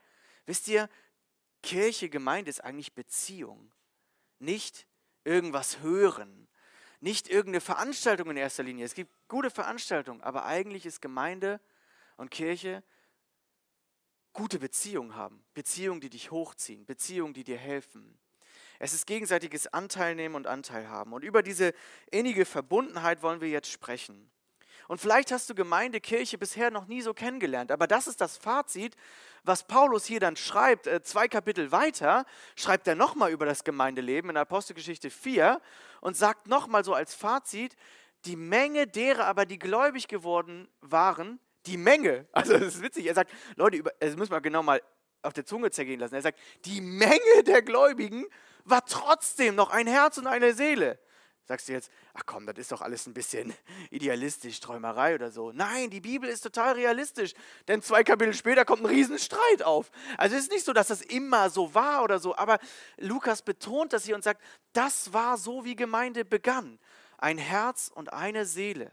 [0.47, 0.89] Wisst ihr,
[1.63, 3.71] Kirche, Gemeinde ist eigentlich Beziehung,
[4.39, 4.87] nicht
[5.25, 6.49] irgendwas hören,
[7.01, 8.87] nicht irgendeine Veranstaltung in erster Linie.
[8.87, 11.61] Es gibt gute Veranstaltungen, aber eigentlich ist Gemeinde
[12.17, 12.83] und Kirche
[14.39, 15.45] gute Beziehungen haben.
[15.53, 18.17] Beziehungen, die dich hochziehen, Beziehungen, die dir helfen.
[18.79, 21.13] Es ist gegenseitiges Anteilnehmen und Anteilhaben.
[21.13, 21.75] Und über diese
[22.13, 24.31] innige Verbundenheit wollen wir jetzt sprechen.
[24.87, 28.37] Und vielleicht hast du Gemeinde, Kirche bisher noch nie so kennengelernt, aber das ist das
[28.39, 28.95] Fazit,
[29.43, 30.87] was Paulus hier dann schreibt.
[30.87, 32.25] Äh, zwei Kapitel weiter
[32.55, 35.61] schreibt er nochmal über das Gemeindeleben in Apostelgeschichte 4
[36.01, 37.75] und sagt nochmal so als Fazit,
[38.25, 43.15] die Menge derer aber, die gläubig geworden waren, die Menge, also das ist witzig, er
[43.15, 44.83] sagt, Leute, das müssen wir genau mal
[45.23, 46.15] auf der Zunge zergehen lassen.
[46.15, 48.25] Er sagt, die Menge der Gläubigen
[48.65, 50.99] war trotzdem noch ein Herz und eine Seele.
[51.45, 53.55] Sagst du jetzt, ach komm, das ist doch alles ein bisschen
[53.91, 55.51] idealistisch, Träumerei oder so.
[55.51, 57.33] Nein, die Bibel ist total realistisch,
[57.69, 59.91] denn zwei Kapitel später kommt ein Riesenstreit auf.
[60.19, 62.59] Also es ist nicht so, dass das immer so war oder so, aber
[62.99, 64.43] Lukas betont das hier und sagt,
[64.75, 66.79] das war so, wie Gemeinde begann.
[67.17, 68.93] Ein Herz und eine Seele.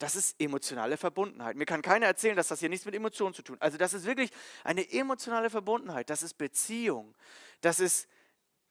[0.00, 1.56] Das ist emotionale Verbundenheit.
[1.56, 3.62] Mir kann keiner erzählen, dass das hier nichts mit Emotionen zu tun hat.
[3.62, 4.30] Also das ist wirklich
[4.64, 6.08] eine emotionale Verbundenheit.
[6.08, 7.14] Das ist Beziehung.
[7.60, 8.08] Das ist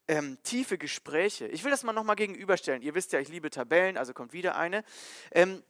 [0.07, 1.47] ähm, tiefe Gespräche.
[1.47, 2.81] Ich will das mal nochmal gegenüberstellen.
[2.81, 4.83] Ihr wisst ja, ich liebe Tabellen, also kommt wieder eine.
[5.31, 5.61] Ähm,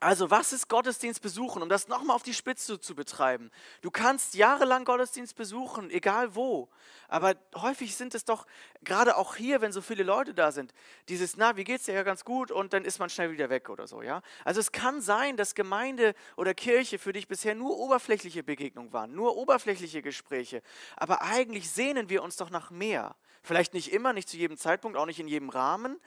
[0.00, 3.50] also was ist Gottesdienst besuchen, um das nochmal auf die Spitze zu betreiben?
[3.80, 6.68] Du kannst jahrelang Gottesdienst besuchen, egal wo.
[7.08, 8.46] Aber häufig sind es doch,
[8.82, 10.72] gerade auch hier, wenn so viele Leute da sind,
[11.08, 13.70] dieses, na, wie geht's dir ja ganz gut und dann ist man schnell wieder weg
[13.70, 14.22] oder so, ja?
[14.44, 19.12] Also es kann sein, dass Gemeinde oder Kirche für dich bisher nur oberflächliche Begegnungen waren,
[19.12, 20.62] nur oberflächliche Gespräche.
[20.96, 23.16] Aber eigentlich sehnen wir uns doch nach mehr.
[23.42, 25.98] Vielleicht nicht immer, nicht zu jedem Zeitpunkt, auch nicht in jedem Rahmen,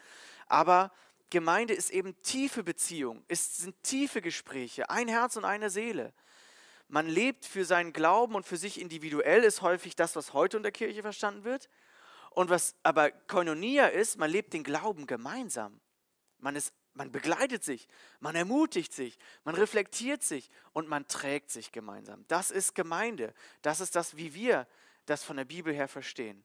[0.48, 0.92] aber
[1.32, 6.14] Gemeinde ist eben tiefe Beziehung, es sind tiefe Gespräche, ein Herz und eine Seele.
[6.88, 10.72] Man lebt für seinen Glauben und für sich individuell ist häufig das, was heute unter
[10.72, 11.70] Kirche verstanden wird.
[12.32, 15.80] Und was aber Koinonia ist, man lebt den Glauben gemeinsam.
[16.38, 17.88] Man, ist, man begleitet sich,
[18.20, 22.26] man ermutigt sich, man reflektiert sich und man trägt sich gemeinsam.
[22.28, 23.34] Das ist Gemeinde.
[23.62, 24.68] Das ist das, wie wir
[25.06, 26.44] das von der Bibel her verstehen.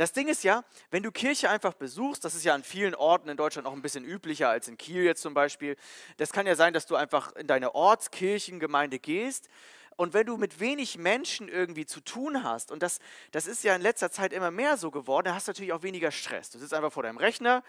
[0.00, 3.28] Das Ding ist ja, wenn du Kirche einfach besuchst, das ist ja an vielen Orten
[3.28, 5.76] in Deutschland auch ein bisschen üblicher als in Kiel jetzt zum Beispiel.
[6.16, 9.50] Das kann ja sein, dass du einfach in deine Ortskirchengemeinde gehst
[9.96, 12.98] und wenn du mit wenig Menschen irgendwie zu tun hast, und das,
[13.30, 15.82] das ist ja in letzter Zeit immer mehr so geworden, dann hast du natürlich auch
[15.82, 16.48] weniger Stress.
[16.48, 17.62] Du sitzt einfach vor deinem Rechner,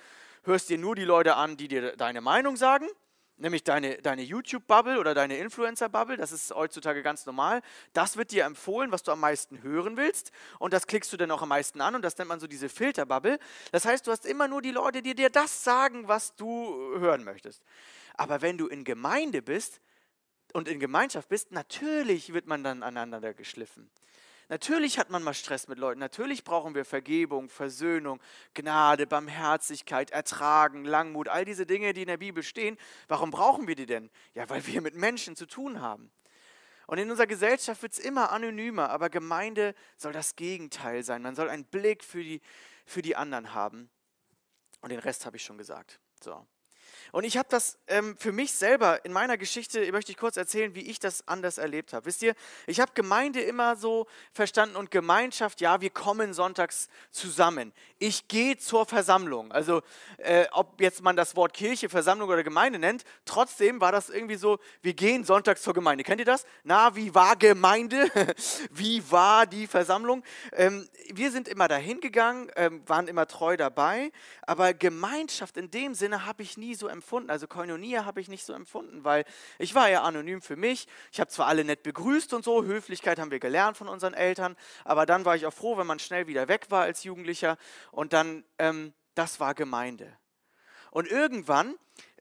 [0.44, 2.88] hörst dir nur die Leute an, die dir deine Meinung sagen
[3.42, 7.62] nämlich deine, deine YouTube-Bubble oder deine Influencer-Bubble, das ist heutzutage ganz normal.
[7.94, 11.32] Das wird dir empfohlen, was du am meisten hören willst und das klickst du dann
[11.32, 13.40] auch am meisten an und das nennt man so diese Filter-Bubble.
[13.72, 17.24] Das heißt, du hast immer nur die Leute, die dir das sagen, was du hören
[17.24, 17.64] möchtest.
[18.16, 19.82] Aber wenn du in Gemeinde bist
[20.54, 23.90] und in Gemeinschaft bist, natürlich wird man dann aneinander geschliffen.
[24.52, 26.02] Natürlich hat man mal Stress mit Leuten.
[26.02, 28.20] Natürlich brauchen wir Vergebung, Versöhnung,
[28.54, 32.78] Gnade, Barmherzigkeit, Ertragen, Langmut, all diese Dinge, die in der Bibel stehen.
[33.08, 34.10] Warum brauchen wir die denn?
[34.34, 36.12] Ja, weil wir mit Menschen zu tun haben.
[36.86, 41.22] Und in unserer Gesellschaft wird es immer anonymer, aber Gemeinde soll das Gegenteil sein.
[41.22, 42.42] Man soll einen Blick für die,
[42.86, 43.90] für die anderen haben.
[44.82, 46.02] Und den Rest habe ich schon gesagt.
[46.22, 46.46] So.
[47.12, 50.76] Und ich habe das ähm, für mich selber in meiner Geschichte, möchte ich kurz erzählen,
[50.76, 52.06] wie ich das anders erlebt habe.
[52.06, 52.36] Wisst ihr,
[52.68, 57.74] ich habe Gemeinde immer so verstanden und Gemeinschaft, ja, wir kommen sonntags zusammen.
[58.00, 59.52] Ich gehe zur Versammlung.
[59.52, 59.82] Also
[60.18, 64.36] äh, ob jetzt man das Wort Kirche, Versammlung oder Gemeinde nennt, trotzdem war das irgendwie
[64.36, 66.04] so, wir gehen sonntags zur Gemeinde.
[66.04, 66.46] Kennt ihr das?
[66.64, 68.10] Na, wie war Gemeinde?
[68.72, 70.24] wie war die Versammlung?
[70.54, 74.12] Ähm, wir sind immer dahin gegangen, ähm, waren immer treu dabei,
[74.44, 77.30] aber Gemeinschaft in dem Sinne habe ich nie so empfunden.
[77.30, 79.26] Also Koinonia habe ich nicht so empfunden, weil
[79.58, 80.88] ich war ja anonym für mich.
[81.12, 84.56] Ich habe zwar alle nett begrüßt und so, Höflichkeit haben wir gelernt von unseren Eltern,
[84.86, 87.58] aber dann war ich auch froh, wenn man schnell wieder weg war als Jugendlicher
[87.92, 90.18] und dann ähm, Das war Gemeinde.
[90.92, 91.76] Und irgendwann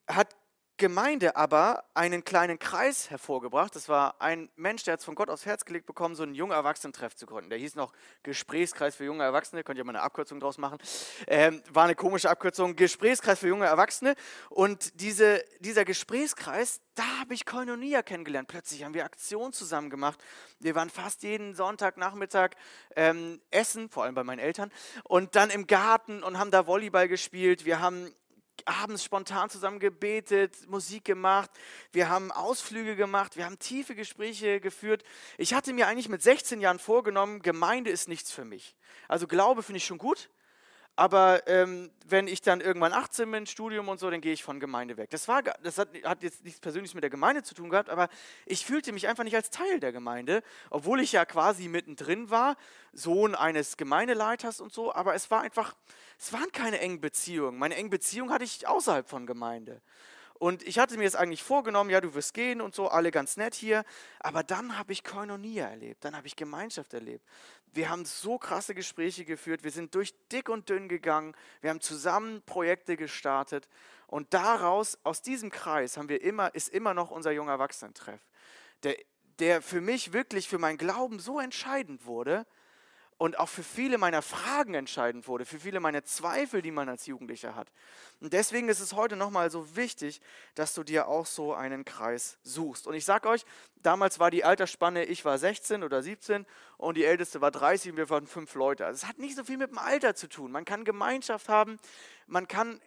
[0.08, 0.34] hat
[0.80, 3.76] Gemeinde aber einen kleinen Kreis hervorgebracht.
[3.76, 6.34] Das war ein Mensch, der hat es von Gott aufs Herz gelegt bekommen, so einen
[6.34, 7.50] jungen Erwachsenentreff zu gründen.
[7.50, 10.78] Der hieß noch Gesprächskreis für junge Erwachsene, könnt ihr mal eine Abkürzung draus machen.
[11.26, 14.14] Ähm, war eine komische Abkürzung, Gesprächskreis für junge Erwachsene.
[14.48, 18.48] Und diese, dieser Gesprächskreis, da habe ich Koinonia kennengelernt.
[18.48, 20.18] Plötzlich haben wir Aktionen zusammen gemacht.
[20.60, 22.52] Wir waren fast jeden Sonntagnachmittag
[22.96, 24.72] ähm, essen, vor allem bei meinen Eltern,
[25.04, 27.66] und dann im Garten und haben da Volleyball gespielt.
[27.66, 28.14] Wir haben
[28.68, 31.50] abends spontan zusammen gebetet, Musik gemacht,
[31.92, 35.04] wir haben Ausflüge gemacht, wir haben tiefe Gespräche geführt.
[35.38, 38.76] Ich hatte mir eigentlich mit 16 Jahren vorgenommen, Gemeinde ist nichts für mich.
[39.08, 40.30] Also Glaube finde ich schon gut,
[41.00, 44.60] aber ähm, wenn ich dann irgendwann 18 bin, Studium und so, dann gehe ich von
[44.60, 45.08] Gemeinde weg.
[45.08, 48.10] Das, war, das hat, hat, jetzt nichts Persönliches mit der Gemeinde zu tun gehabt, aber
[48.44, 52.54] ich fühlte mich einfach nicht als Teil der Gemeinde, obwohl ich ja quasi mittendrin war,
[52.92, 55.74] Sohn eines Gemeindeleiters und so, aber es war einfach,
[56.18, 57.58] es waren keine engen Beziehungen.
[57.58, 59.80] Meine engen Beziehungen hatte ich außerhalb von Gemeinde.
[60.40, 63.36] Und ich hatte mir jetzt eigentlich vorgenommen, ja, du wirst gehen und so, alle ganz
[63.36, 63.84] nett hier.
[64.20, 67.26] Aber dann habe ich Koinonia erlebt, dann habe ich Gemeinschaft erlebt.
[67.72, 71.80] Wir haben so krasse Gespräche geführt, wir sind durch dick und dünn gegangen, wir haben
[71.80, 73.68] zusammen Projekte gestartet.
[74.06, 78.20] Und daraus, aus diesem Kreis, haben wir immer, ist immer noch unser junger Erwachsenentreff,
[78.82, 78.96] der,
[79.38, 82.44] der für mich wirklich, für meinen Glauben so entscheidend wurde,
[83.20, 87.04] und auch für viele meiner Fragen entscheidend wurde, für viele meiner Zweifel, die man als
[87.04, 87.70] Jugendlicher hat.
[88.18, 90.22] Und deswegen ist es heute nochmal so wichtig,
[90.54, 92.86] dass du dir auch so einen Kreis suchst.
[92.86, 93.44] Und ich sage euch,
[93.82, 96.46] damals war die Altersspanne, ich war 16 oder 17
[96.78, 98.86] und die älteste war 30 und wir waren fünf Leute.
[98.86, 100.50] Also es hat nicht so viel mit dem Alter zu tun.
[100.50, 101.78] Man kann Gemeinschaft haben,
[102.26, 102.80] man kann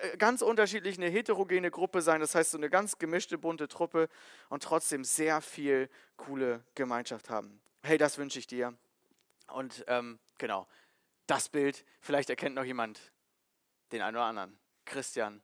[0.00, 4.08] äh, ganz unterschiedlich eine heterogene Gruppe sein, das heißt so eine ganz gemischte, bunte Truppe
[4.48, 7.60] und trotzdem sehr viel coole Gemeinschaft haben.
[7.82, 8.74] Hey, das wünsche ich dir.
[9.48, 10.66] Und ähm, genau,
[11.26, 13.00] das Bild, vielleicht erkennt noch jemand
[13.92, 14.58] den einen oder anderen.
[14.84, 15.42] Christian,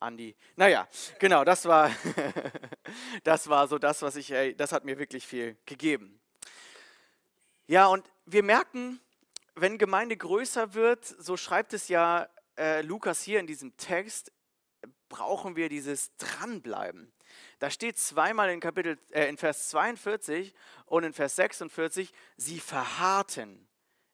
[0.00, 0.36] Andi.
[0.56, 1.90] Naja, genau, das war,
[3.24, 6.20] das war so das, was ich, ey, das hat mir wirklich viel gegeben.
[7.66, 9.00] Ja, und wir merken,
[9.54, 14.32] wenn Gemeinde größer wird, so schreibt es ja äh, Lukas hier in diesem Text,
[15.08, 17.12] brauchen wir dieses Dranbleiben.
[17.58, 20.54] Da steht zweimal in, Kapitel, äh, in Vers 42
[20.86, 23.68] und in Vers 46, sie verharrten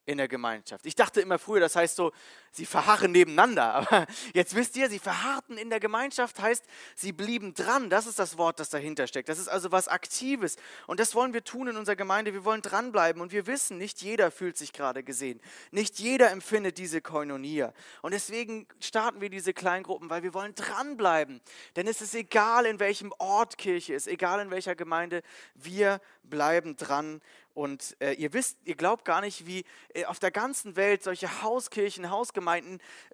[0.06, 0.86] in der Gemeinschaft.
[0.86, 2.12] Ich dachte immer früher, das heißt so,
[2.54, 3.64] sie verharren nebeneinander.
[3.74, 6.64] Aber jetzt wisst ihr, sie verharrten in der Gemeinschaft heißt,
[6.94, 7.90] sie blieben dran.
[7.90, 9.28] Das ist das Wort, das dahinter steckt.
[9.28, 10.56] Das ist also was Aktives.
[10.86, 12.32] Und das wollen wir tun in unserer Gemeinde.
[12.32, 13.20] Wir wollen dranbleiben.
[13.20, 15.40] Und wir wissen, nicht jeder fühlt sich gerade gesehen.
[15.70, 17.72] Nicht jeder empfindet diese Koinonia.
[18.02, 21.40] Und deswegen starten wir diese Kleingruppen, weil wir wollen dranbleiben.
[21.76, 25.22] Denn es ist egal, in welchem Ort Kirche ist, egal in welcher Gemeinde,
[25.54, 27.20] wir bleiben dran
[27.54, 29.64] und äh, ihr wisst, ihr glaubt gar nicht, wie
[29.94, 32.43] äh, auf der ganzen Welt solche Hauskirchen, Hausgemeinden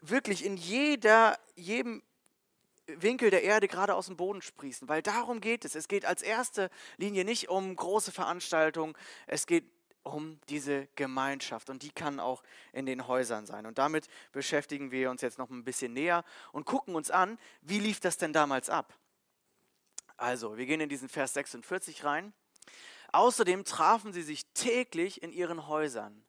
[0.01, 2.03] wirklich in jeder, jedem
[2.87, 4.89] Winkel der Erde gerade aus dem Boden sprießen.
[4.89, 5.75] Weil darum geht es.
[5.75, 8.95] Es geht als erste Linie nicht um große Veranstaltungen,
[9.27, 9.65] es geht
[10.03, 13.67] um diese Gemeinschaft und die kann auch in den Häusern sein.
[13.67, 17.79] Und damit beschäftigen wir uns jetzt noch ein bisschen näher und gucken uns an, wie
[17.79, 18.95] lief das denn damals ab?
[20.17, 22.33] Also, wir gehen in diesen Vers 46 rein.
[23.13, 26.23] Außerdem trafen sie sich täglich in ihren Häusern,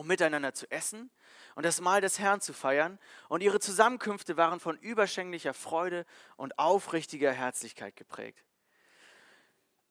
[0.00, 1.10] um miteinander zu essen
[1.54, 2.98] und das Mahl des Herrn zu feiern.
[3.28, 8.42] Und ihre Zusammenkünfte waren von überschwänglicher Freude und aufrichtiger Herzlichkeit geprägt.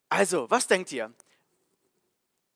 [0.10, 1.14] Also, was denkt ihr?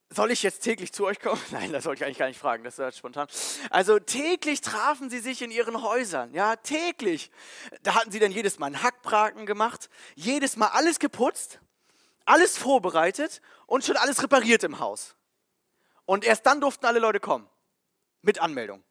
[0.09, 1.41] Soll ich jetzt täglich zu euch kommen?
[1.51, 3.27] Nein, das wollte ich eigentlich gar nicht fragen, das ist spontan.
[3.69, 7.31] Also täglich trafen sie sich in ihren Häusern, ja, täglich.
[7.83, 11.59] Da hatten sie dann jedes Mal einen Hackbraten gemacht, jedes Mal alles geputzt
[12.25, 15.15] alles vorbereitet und schon alles repariert im Haus.
[16.05, 17.49] Und erst dann durften alle Leute kommen.
[18.21, 18.83] Mit Anmeldung.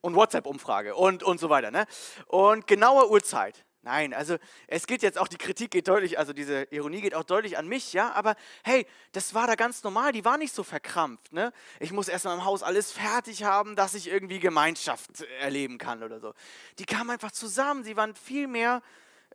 [0.00, 1.70] Und WhatsApp-Umfrage und, und so weiter.
[1.70, 1.86] Ne?
[2.26, 3.64] Und genaue Uhrzeit.
[3.82, 7.22] Nein, also es geht jetzt auch, die Kritik geht deutlich, also diese Ironie geht auch
[7.22, 10.64] deutlich an mich, ja, aber hey, das war da ganz normal, die war nicht so
[10.64, 11.52] verkrampft, ne?
[11.78, 16.18] Ich muss erstmal im Haus alles fertig haben, dass ich irgendwie Gemeinschaft erleben kann oder
[16.18, 16.34] so.
[16.80, 18.82] Die kamen einfach zusammen, sie waren viel mehr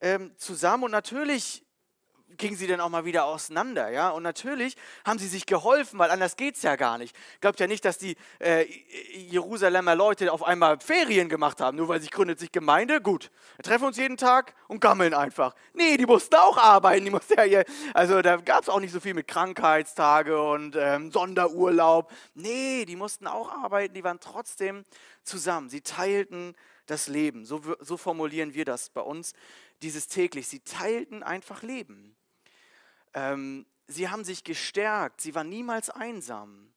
[0.02, 1.64] ähm, zusammen und natürlich
[2.38, 4.10] gingen sie dann auch mal wieder auseinander, ja.
[4.10, 7.16] Und natürlich haben sie sich geholfen, weil anders geht es ja gar nicht.
[7.42, 8.66] Glaubt ja nicht, dass die äh,
[9.14, 13.02] Jerusalemer Leute auf einmal Ferien gemacht haben, nur weil sich gründet sich Gemeinde.
[13.02, 15.56] Gut, wir treffen uns jeden Tag und gammeln einfach.
[15.74, 17.06] Nee, die mussten auch arbeiten.
[17.06, 21.12] Die mussten ja also da gab es auch nicht so viel mit Krankheitstage und ähm,
[21.12, 22.12] Sonderurlaub.
[22.34, 23.94] Nee, die mussten auch arbeiten.
[23.94, 24.84] Die waren trotzdem
[25.24, 25.70] zusammen.
[25.70, 27.46] Sie teilten das Leben.
[27.46, 29.34] So, so formulieren wir das bei uns,
[29.82, 30.48] dieses täglich.
[30.48, 32.16] Sie teilten einfach Leben.
[33.14, 36.74] Ähm, sie haben sich gestärkt, sie waren niemals einsam.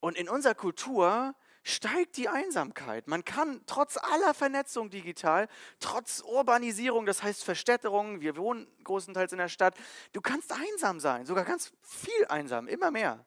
[0.00, 3.08] Und in unserer Kultur steigt die Einsamkeit.
[3.08, 5.48] Man kann trotz aller Vernetzung digital,
[5.80, 9.74] trotz Urbanisierung, das heißt Verstädterung, wir wohnen großenteils in der Stadt,
[10.12, 13.26] du kannst einsam sein, sogar ganz viel einsam, immer mehr.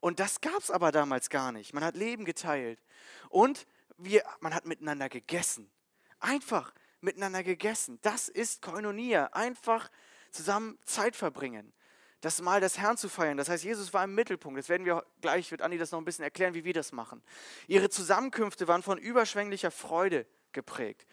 [0.00, 1.74] Und das gab es aber damals gar nicht.
[1.74, 2.82] Man hat Leben geteilt
[3.28, 3.66] und
[3.98, 5.70] wir, man hat miteinander gegessen.
[6.18, 7.98] Einfach miteinander gegessen.
[8.02, 9.26] Das ist Koinonia.
[9.32, 9.90] Einfach
[10.30, 11.72] zusammen Zeit verbringen
[12.20, 13.36] das Mal des Herrn zu feiern.
[13.36, 14.58] Das heißt, Jesus war im Mittelpunkt.
[14.58, 17.22] Das werden wir gleich, wird Andi das noch ein bisschen erklären, wie wir das machen.
[17.68, 21.06] Ihre Zusammenkünfte waren von überschwänglicher Freude geprägt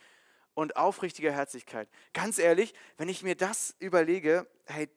[0.54, 1.90] und aufrichtiger Herzlichkeit.
[2.14, 4.90] Ganz ehrlich, wenn ich mir das überlege, hey,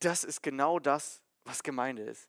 [0.00, 2.28] das ist genau das, was Gemeinde ist.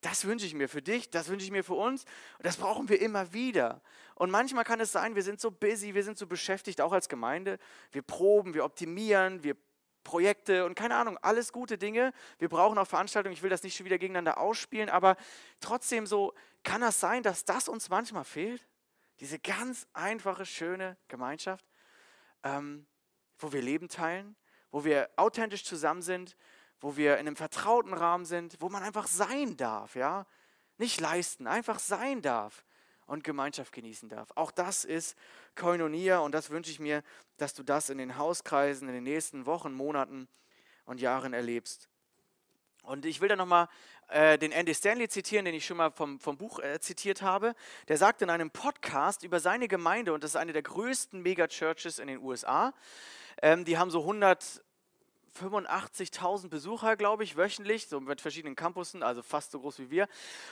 [0.00, 2.04] Das wünsche ich mir für dich, das wünsche ich mir für uns.
[2.40, 3.82] Das brauchen wir immer wieder.
[4.14, 7.08] Und manchmal kann es sein, wir sind so busy, wir sind so beschäftigt, auch als
[7.08, 7.58] Gemeinde.
[7.90, 9.56] Wir proben, wir optimieren, wir
[10.04, 12.12] Projekte und keine Ahnung, alles gute Dinge.
[12.38, 13.32] Wir brauchen auch Veranstaltungen.
[13.32, 15.16] Ich will das nicht schon wieder gegeneinander ausspielen, aber
[15.60, 18.68] trotzdem so kann das sein, dass das uns manchmal fehlt.
[19.20, 21.66] Diese ganz einfache, schöne Gemeinschaft,
[22.42, 22.86] ähm,
[23.38, 24.36] wo wir Leben teilen,
[24.70, 26.36] wo wir authentisch zusammen sind,
[26.80, 30.26] wo wir in einem vertrauten Rahmen sind, wo man einfach sein darf, ja,
[30.76, 32.64] nicht leisten, einfach sein darf
[33.06, 34.30] und Gemeinschaft genießen darf.
[34.34, 35.16] Auch das ist
[35.54, 37.02] Koinonia und das wünsche ich mir,
[37.36, 40.28] dass du das in den Hauskreisen in den nächsten Wochen, Monaten
[40.84, 41.88] und Jahren erlebst.
[42.82, 43.68] Und ich will da nochmal
[44.08, 47.54] äh, den Andy Stanley zitieren, den ich schon mal vom, vom Buch äh, zitiert habe.
[47.88, 51.98] Der sagt in einem Podcast über seine Gemeinde, und das ist eine der größten Megachurches
[51.98, 52.74] in den USA,
[53.40, 54.62] ähm, die haben so 100,
[55.38, 60.08] 85.000 Besucher, glaube ich, wöchentlich, so mit verschiedenen Campussen, also fast so groß wie wir.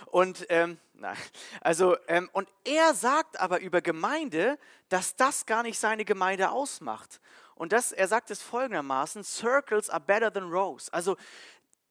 [0.06, 1.16] Und, ähm, nein,
[1.60, 7.20] also, ähm, und er sagt aber über Gemeinde, dass das gar nicht seine Gemeinde ausmacht.
[7.54, 10.88] Und das, er sagt es folgendermaßen, Circles are better than rows.
[10.88, 11.16] Also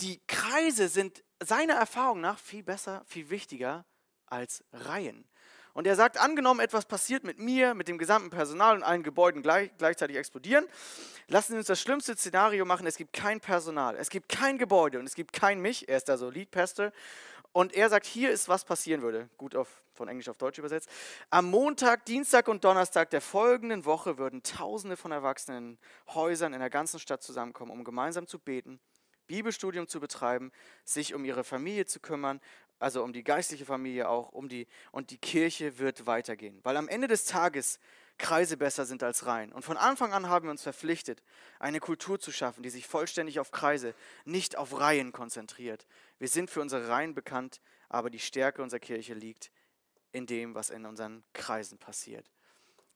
[0.01, 3.85] die Kreise sind seiner Erfahrung nach viel besser, viel wichtiger
[4.25, 5.25] als Reihen.
[5.73, 9.41] Und er sagt, angenommen, etwas passiert mit mir, mit dem gesamten Personal und allen Gebäuden
[9.41, 10.65] gleich, gleichzeitig explodieren,
[11.27, 14.99] lassen Sie uns das schlimmste Szenario machen, es gibt kein Personal, es gibt kein Gebäude
[14.99, 16.91] und es gibt kein mich, er ist da so Lead Pastor,
[17.53, 20.89] und er sagt, hier ist, was passieren würde, gut auf, von Englisch auf Deutsch übersetzt.
[21.29, 25.77] Am Montag, Dienstag und Donnerstag der folgenden Woche würden Tausende von Erwachsenen
[26.13, 28.79] Häusern in der ganzen Stadt zusammenkommen, um gemeinsam zu beten,
[29.27, 30.51] Bibelstudium zu betreiben,
[30.85, 32.39] sich um ihre Familie zu kümmern
[32.81, 36.59] also um die geistliche Familie auch, um die, und die Kirche wird weitergehen.
[36.63, 37.79] Weil am Ende des Tages
[38.17, 39.51] Kreise besser sind als Reihen.
[39.51, 41.23] Und von Anfang an haben wir uns verpflichtet,
[41.59, 45.87] eine Kultur zu schaffen, die sich vollständig auf Kreise, nicht auf Reihen konzentriert.
[46.19, 49.51] Wir sind für unsere Reihen bekannt, aber die Stärke unserer Kirche liegt
[50.11, 52.29] in dem, was in unseren Kreisen passiert.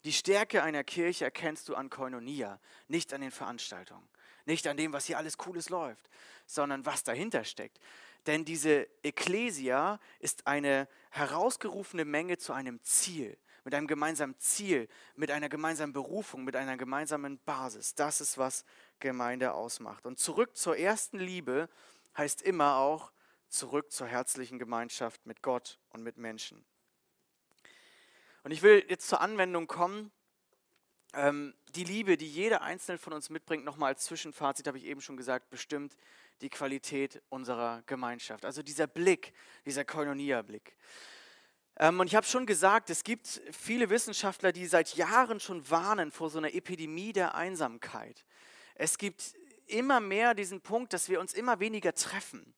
[0.04, 4.08] Die Stärke einer Kirche erkennst du an Koinonia, nicht an den Veranstaltungen,
[4.45, 6.10] nicht an dem, was hier alles Cooles läuft,
[6.45, 7.80] sondern was dahinter steckt.
[8.26, 15.32] Denn diese Ekklesia ist eine herausgerufene Menge zu einem Ziel, mit einem gemeinsamen Ziel, mit
[15.32, 17.96] einer gemeinsamen Berufung, mit einer gemeinsamen Basis.
[17.96, 18.66] Das ist, was
[19.00, 20.06] Gemeinde ausmacht.
[20.06, 21.70] Und zurück zur ersten Liebe
[22.18, 23.12] heißt immer auch
[23.50, 26.66] zurück zur herzlichen Gemeinschaft mit Gott und mit Menschen.
[28.44, 30.12] Und ich will jetzt zur Anwendung kommen.
[31.15, 34.99] Ähm, die Liebe, die jeder Einzelne von uns mitbringt, nochmal als Zwischenfazit, habe ich eben
[34.99, 35.95] schon gesagt, bestimmt
[36.41, 38.43] die Qualität unserer Gemeinschaft.
[38.43, 39.34] Also dieser Blick,
[39.65, 40.75] dieser Koinonia-Blick.
[41.78, 46.12] Ähm, und ich habe schon gesagt, es gibt viele Wissenschaftler, die seit Jahren schon warnen
[46.12, 48.25] vor so einer Epidemie der Einsamkeit.
[48.75, 49.36] Es gibt
[49.67, 52.54] immer mehr diesen Punkt, dass wir uns immer weniger treffen.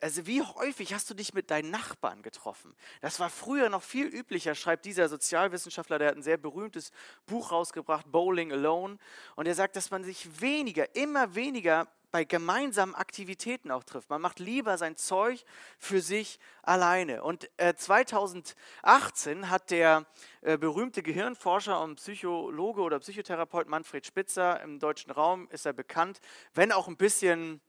[0.00, 2.74] Also wie häufig hast du dich mit deinen Nachbarn getroffen?
[3.00, 6.90] Das war früher noch viel üblicher, schreibt dieser Sozialwissenschaftler, der hat ein sehr berühmtes
[7.26, 8.98] Buch rausgebracht, Bowling Alone.
[9.36, 14.08] Und er sagt, dass man sich weniger, immer weniger bei gemeinsamen Aktivitäten auch trifft.
[14.08, 15.44] Man macht lieber sein Zeug
[15.80, 17.24] für sich alleine.
[17.24, 20.06] Und äh, 2018 hat der
[20.42, 26.20] äh, berühmte Gehirnforscher und Psychologe oder Psychotherapeut Manfred Spitzer im deutschen Raum ist er bekannt,
[26.52, 27.60] wenn auch ein bisschen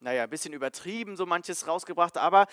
[0.00, 2.46] naja, ein bisschen übertrieben, so manches rausgebracht, aber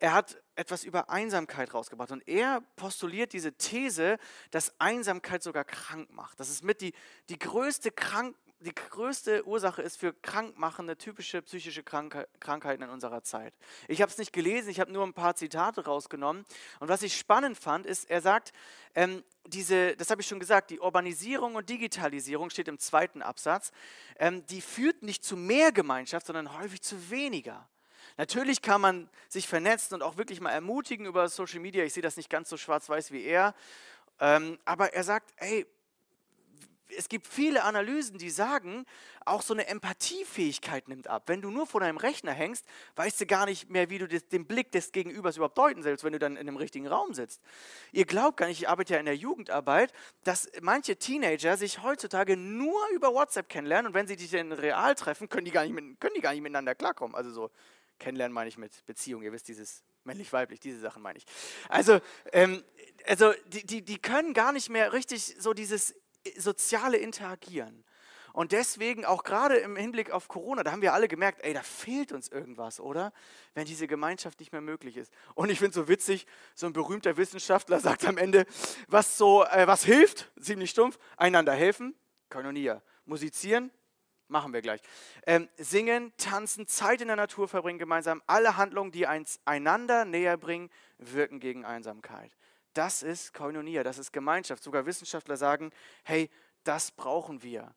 [0.00, 2.10] er hat etwas über Einsamkeit rausgebracht.
[2.10, 4.18] Und er postuliert diese These,
[4.50, 6.40] dass Einsamkeit sogar krank macht.
[6.40, 6.94] Das ist mit die,
[7.28, 13.22] die größte Krank die größte Ursache ist für krankmachende, typische psychische Krank Krankheiten in unserer
[13.22, 13.54] Zeit.
[13.88, 16.44] Ich habe es nicht gelesen, ich habe nur ein paar Zitate rausgenommen.
[16.80, 18.52] Und was ich spannend fand, ist, er sagt,
[18.94, 23.72] ähm, diese, das habe ich schon gesagt, die Urbanisierung und Digitalisierung steht im zweiten Absatz,
[24.18, 27.68] ähm, die führt nicht zu mehr Gemeinschaft, sondern häufig zu weniger.
[28.16, 31.84] Natürlich kann man sich vernetzen und auch wirklich mal ermutigen über Social Media.
[31.84, 33.54] Ich sehe das nicht ganz so schwarz-weiß wie er.
[34.20, 35.66] Ähm, aber er sagt, ey,
[36.88, 38.84] es gibt viele Analysen, die sagen,
[39.24, 41.24] auch so eine Empathiefähigkeit nimmt ab.
[41.26, 42.66] Wenn du nur vor deinem Rechner hängst,
[42.96, 46.12] weißt du gar nicht mehr, wie du den Blick des Gegenübers überhaupt deuten sollst, wenn
[46.12, 47.40] du dann in einem richtigen Raum sitzt.
[47.92, 49.92] Ihr glaubt gar nicht, ich arbeite ja in der Jugendarbeit,
[50.24, 54.94] dass manche Teenager sich heutzutage nur über WhatsApp kennenlernen und wenn sie dich dann real
[54.94, 57.14] treffen, können die gar nicht, mit, können die gar nicht miteinander klarkommen.
[57.14, 57.50] Also so
[57.98, 61.24] kennenlernen meine ich mit Beziehung, ihr wisst dieses männlich-weiblich, diese Sachen meine ich.
[61.68, 62.00] Also,
[62.32, 62.62] ähm,
[63.06, 65.94] also die, die, die können gar nicht mehr richtig so dieses
[66.36, 67.84] soziale Interagieren.
[68.34, 71.62] Und deswegen auch gerade im Hinblick auf Corona, da haben wir alle gemerkt, ey, da
[71.62, 73.12] fehlt uns irgendwas, oder?
[73.54, 75.12] Wenn diese Gemeinschaft nicht mehr möglich ist.
[75.36, 78.44] Und ich finde so witzig, so ein berühmter Wissenschaftler sagt am Ende,
[78.88, 81.94] was so, äh, was hilft, ziemlich stumpf, einander helfen,
[82.28, 82.82] Koinonia.
[83.04, 83.70] Musizieren,
[84.26, 84.80] machen wir gleich.
[85.28, 90.36] Ähm, singen, tanzen, Zeit in der Natur verbringen gemeinsam, alle Handlungen, die eins einander näher
[90.36, 92.32] bringen, wirken gegen Einsamkeit.
[92.74, 94.62] Das ist Koinonia, das ist Gemeinschaft.
[94.62, 95.70] Sogar Wissenschaftler sagen,
[96.02, 96.30] hey,
[96.64, 97.74] das brauchen wir.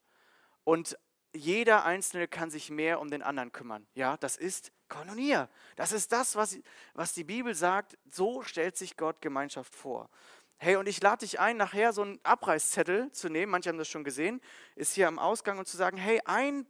[0.63, 0.97] Und
[1.33, 3.85] jeder Einzelne kann sich mehr um den anderen kümmern.
[3.93, 5.49] Ja, das ist Koinonia.
[5.75, 6.57] Das ist das, was,
[6.93, 7.97] was die Bibel sagt.
[8.09, 10.09] So stellt sich Gott Gemeinschaft vor.
[10.57, 13.87] Hey, und ich lade dich ein, nachher so einen Abreißzettel zu nehmen, manche haben das
[13.87, 14.41] schon gesehen,
[14.75, 16.65] ist hier am Ausgang und zu sagen, hey, ein,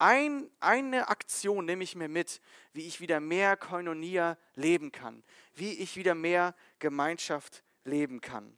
[0.00, 2.40] ein, eine Aktion nehme ich mir mit,
[2.72, 5.22] wie ich wieder mehr Koinonia leben kann,
[5.54, 8.56] wie ich wieder mehr Gemeinschaft leben kann.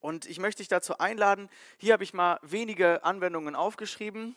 [0.00, 4.34] Und ich möchte dich dazu einladen, hier habe ich mal wenige Anwendungen aufgeschrieben.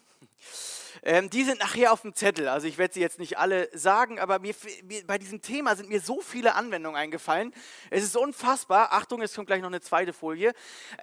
[1.03, 4.19] Ähm, die sind nachher auf dem Zettel, also ich werde sie jetzt nicht alle sagen,
[4.19, 7.53] aber mir, mir, bei diesem Thema sind mir so viele Anwendungen eingefallen.
[7.89, 8.93] Es ist unfassbar.
[8.93, 10.53] Achtung, es kommt gleich noch eine zweite Folie.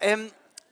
[0.01, 0.31] Ähm,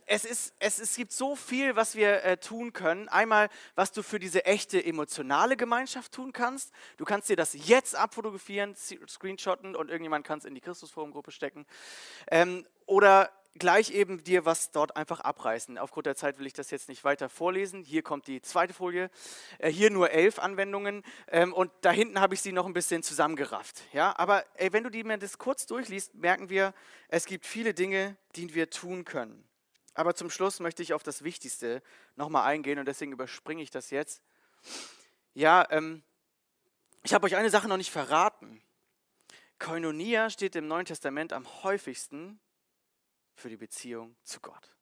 [0.09, 3.09] es, ist, es, es gibt so viel, was wir äh, tun können.
[3.09, 6.73] Einmal, was du für diese echte emotionale Gemeinschaft tun kannst.
[6.97, 11.67] Du kannst dir das jetzt abfotografieren, screenshotten und irgendjemand kann es in die Christusforumgruppe stecken.
[12.31, 15.77] Ähm, oder gleich eben dir was dort einfach abreißen.
[15.77, 17.83] Aufgrund der Zeit will ich das jetzt nicht weiter vorlesen.
[17.83, 19.11] Hier kommt die zweite Folie.
[19.59, 23.03] Äh, hier nur elf Anwendungen ähm, und da hinten habe ich sie noch ein bisschen
[23.03, 23.83] zusammengerafft.
[23.93, 26.73] Ja, aber ey, wenn du die mir das kurz durchliest, merken wir,
[27.09, 29.48] es gibt viele Dinge, die wir tun können.
[29.99, 31.83] Aber zum Schluss möchte ich auf das Wichtigste
[32.15, 34.23] nochmal eingehen und deswegen überspringe ich das jetzt.
[35.35, 36.05] Ja, ähm,
[37.03, 38.63] ich habe euch eine Sache noch nicht verraten.
[39.59, 42.39] Koinonia steht im Neuen Testament am häufigsten
[43.35, 44.77] für die Beziehung zu Gott.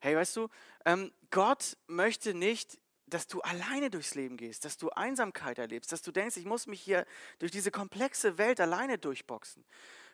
[0.00, 0.50] Hey, weißt du,
[0.84, 6.02] ähm, Gott möchte nicht, dass du alleine durchs Leben gehst, dass du Einsamkeit erlebst, dass
[6.02, 7.06] du denkst, ich muss mich hier
[7.38, 9.64] durch diese komplexe Welt alleine durchboxen.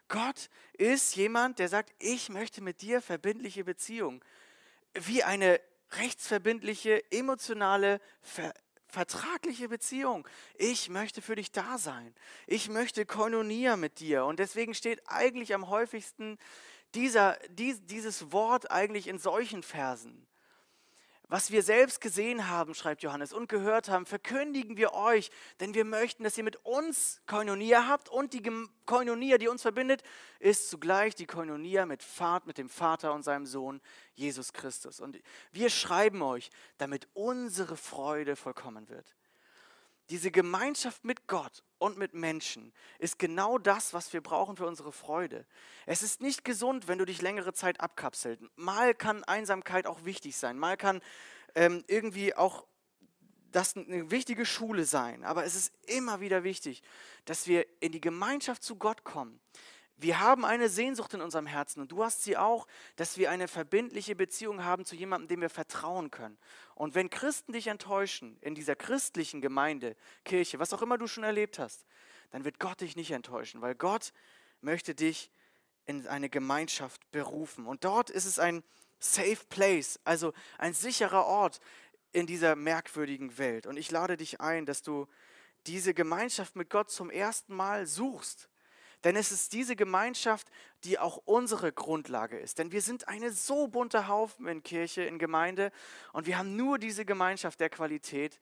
[0.08, 4.24] Gott ist jemand, der sagt, ich möchte mit dir verbindliche Beziehung.
[4.94, 5.60] Wie eine
[5.92, 8.52] rechtsverbindliche, emotionale, ver
[8.88, 10.28] vertragliche Beziehung.
[10.54, 12.14] Ich möchte für dich da sein.
[12.46, 14.26] Ich möchte koinonieren mit dir.
[14.26, 16.36] Und deswegen steht eigentlich am häufigsten
[16.94, 20.26] dieser, dies, dieses Wort eigentlich in solchen Versen.
[21.32, 25.30] Was wir selbst gesehen haben, schreibt Johannes, und gehört haben, verkündigen wir euch,
[25.60, 28.42] denn wir möchten, dass ihr mit uns Koinonia habt und die
[28.84, 30.02] Koinonia, die uns verbindet,
[30.40, 33.80] ist zugleich die Koinonia mit, Vater, mit dem Vater und seinem Sohn
[34.12, 35.00] Jesus Christus.
[35.00, 35.22] Und
[35.52, 39.16] wir schreiben euch, damit unsere Freude vollkommen wird.
[40.10, 44.92] Diese Gemeinschaft mit Gott und mit Menschen ist genau das, was wir brauchen für unsere
[44.92, 45.46] Freude.
[45.86, 48.42] Es ist nicht gesund, wenn du dich längere Zeit abkapselst.
[48.56, 50.58] Mal kann Einsamkeit auch wichtig sein.
[50.58, 51.00] Mal kann
[51.54, 52.66] ähm, irgendwie auch
[53.52, 55.24] das eine wichtige Schule sein.
[55.24, 56.82] Aber es ist immer wieder wichtig,
[57.24, 59.40] dass wir in die Gemeinschaft zu Gott kommen.
[60.02, 63.46] Wir haben eine Sehnsucht in unserem Herzen und du hast sie auch, dass wir eine
[63.46, 66.36] verbindliche Beziehung haben zu jemandem, dem wir vertrauen können.
[66.74, 69.94] Und wenn Christen dich enttäuschen in dieser christlichen Gemeinde,
[70.24, 71.86] Kirche, was auch immer du schon erlebt hast,
[72.30, 74.12] dann wird Gott dich nicht enttäuschen, weil Gott
[74.60, 75.30] möchte dich
[75.86, 77.66] in eine Gemeinschaft berufen.
[77.66, 78.64] Und dort ist es ein
[78.98, 81.60] safe place, also ein sicherer Ort
[82.10, 83.68] in dieser merkwürdigen Welt.
[83.68, 85.06] Und ich lade dich ein, dass du
[85.66, 88.48] diese Gemeinschaft mit Gott zum ersten Mal suchst
[89.04, 90.48] denn es ist diese Gemeinschaft,
[90.84, 92.58] die auch unsere Grundlage ist.
[92.58, 95.72] Denn wir sind eine so bunte Haufen in Kirche, in Gemeinde
[96.12, 98.38] und wir haben nur diese Gemeinschaft der Qualität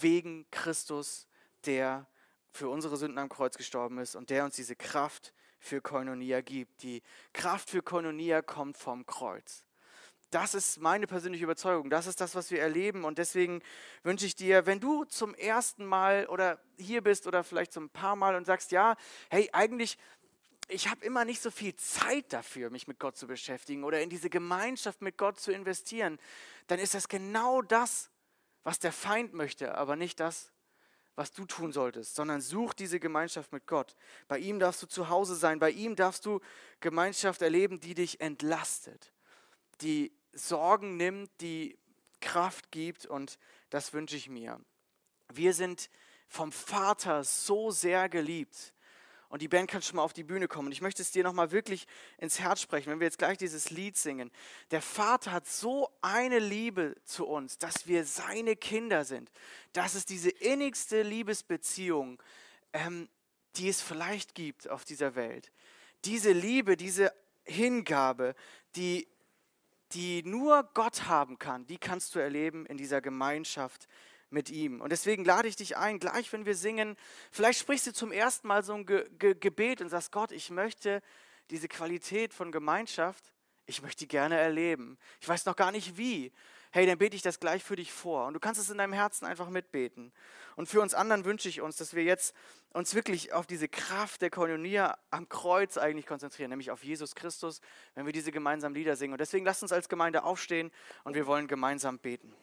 [0.00, 1.26] wegen Christus,
[1.64, 2.06] der
[2.50, 6.82] für unsere Sünden am Kreuz gestorben ist und der uns diese Kraft für Koinonia gibt.
[6.82, 7.02] Die
[7.32, 9.64] Kraft für Koinonia kommt vom Kreuz.
[10.30, 11.88] Das ist meine persönliche Überzeugung.
[11.88, 13.04] Das ist das, was wir erleben.
[13.04, 13.62] Und deswegen
[14.02, 18.16] wünsche ich dir, wenn du zum ersten Mal oder hier bist oder vielleicht zum paar
[18.16, 18.96] Mal und sagst, ja,
[19.30, 19.98] hey, eigentlich,
[20.68, 24.10] ich habe immer nicht so viel Zeit dafür, mich mit Gott zu beschäftigen oder in
[24.10, 26.18] diese Gemeinschaft mit Gott zu investieren,
[26.66, 28.10] dann ist das genau das,
[28.64, 30.52] was der Feind möchte, aber nicht das,
[31.14, 33.96] was du tun solltest, sondern such diese Gemeinschaft mit Gott.
[34.28, 36.40] Bei ihm darfst du zu Hause sein, bei ihm darfst du
[36.80, 39.12] Gemeinschaft erleben, die dich entlastet,
[39.80, 41.78] die Sorgen nimmt, die
[42.20, 43.38] Kraft gibt und
[43.70, 44.60] das wünsche ich mir.
[45.32, 45.90] Wir sind
[46.28, 48.72] vom Vater so sehr geliebt.
[49.30, 50.68] Und die Band kann schon mal auf die Bühne kommen.
[50.68, 51.86] Und ich möchte es dir nochmal wirklich
[52.16, 54.30] ins Herz sprechen, wenn wir jetzt gleich dieses Lied singen.
[54.70, 59.30] Der Vater hat so eine Liebe zu uns, dass wir seine Kinder sind.
[59.74, 62.22] Das ist diese innigste Liebesbeziehung,
[62.72, 63.08] ähm,
[63.56, 65.52] die es vielleicht gibt auf dieser Welt.
[66.06, 67.12] Diese Liebe, diese
[67.44, 68.34] Hingabe,
[68.76, 69.08] die,
[69.92, 73.88] die nur Gott haben kann, die kannst du erleben in dieser Gemeinschaft
[74.30, 74.80] mit ihm.
[74.80, 76.96] Und deswegen lade ich dich ein, gleich wenn wir singen,
[77.30, 80.50] vielleicht sprichst du zum ersten Mal so ein Ge Ge Gebet und sagst, Gott, ich
[80.50, 81.02] möchte
[81.50, 83.32] diese Qualität von Gemeinschaft,
[83.66, 84.98] ich möchte die gerne erleben.
[85.20, 86.32] Ich weiß noch gar nicht wie.
[86.70, 88.26] Hey, dann bete ich das gleich für dich vor.
[88.26, 90.12] Und du kannst es in deinem Herzen einfach mitbeten.
[90.56, 92.34] Und für uns anderen wünsche ich uns, dass wir jetzt
[92.72, 97.60] uns wirklich auf diese Kraft der Koinonia am Kreuz eigentlich konzentrieren, nämlich auf Jesus Christus,
[97.94, 99.12] wenn wir diese gemeinsamen Lieder singen.
[99.12, 100.70] Und deswegen lasst uns als Gemeinde aufstehen
[101.04, 102.34] und wir wollen gemeinsam beten.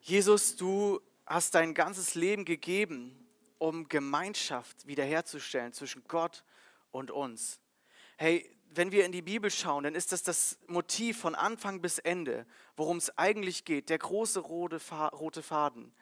[0.00, 3.26] Jesus, du hast dein ganzes Leben gegeben,
[3.58, 6.44] um Gemeinschaft wiederherzustellen zwischen Gott
[6.90, 7.60] und uns.
[8.18, 11.98] Hey, wenn wir in die Bibel schauen, dann ist das das Motiv von Anfang bis
[11.98, 12.46] Ende,
[12.76, 15.92] worum es eigentlich geht, der große rote, Faden.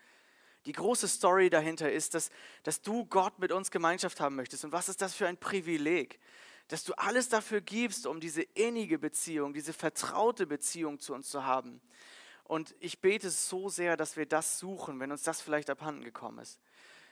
[0.66, 2.30] Die große Story dahinter ist, dass,
[2.62, 4.64] dass du Gott mit uns Gemeinschaft haben möchtest.
[4.64, 6.20] Und was ist das für ein Privileg,
[6.68, 11.44] dass du alles dafür gibst, um diese innige Beziehung, diese vertraute Beziehung zu uns zu
[11.44, 11.80] haben.
[12.44, 16.38] Und ich bete so sehr, dass wir das suchen, wenn uns das vielleicht abhanden gekommen
[16.38, 16.60] ist.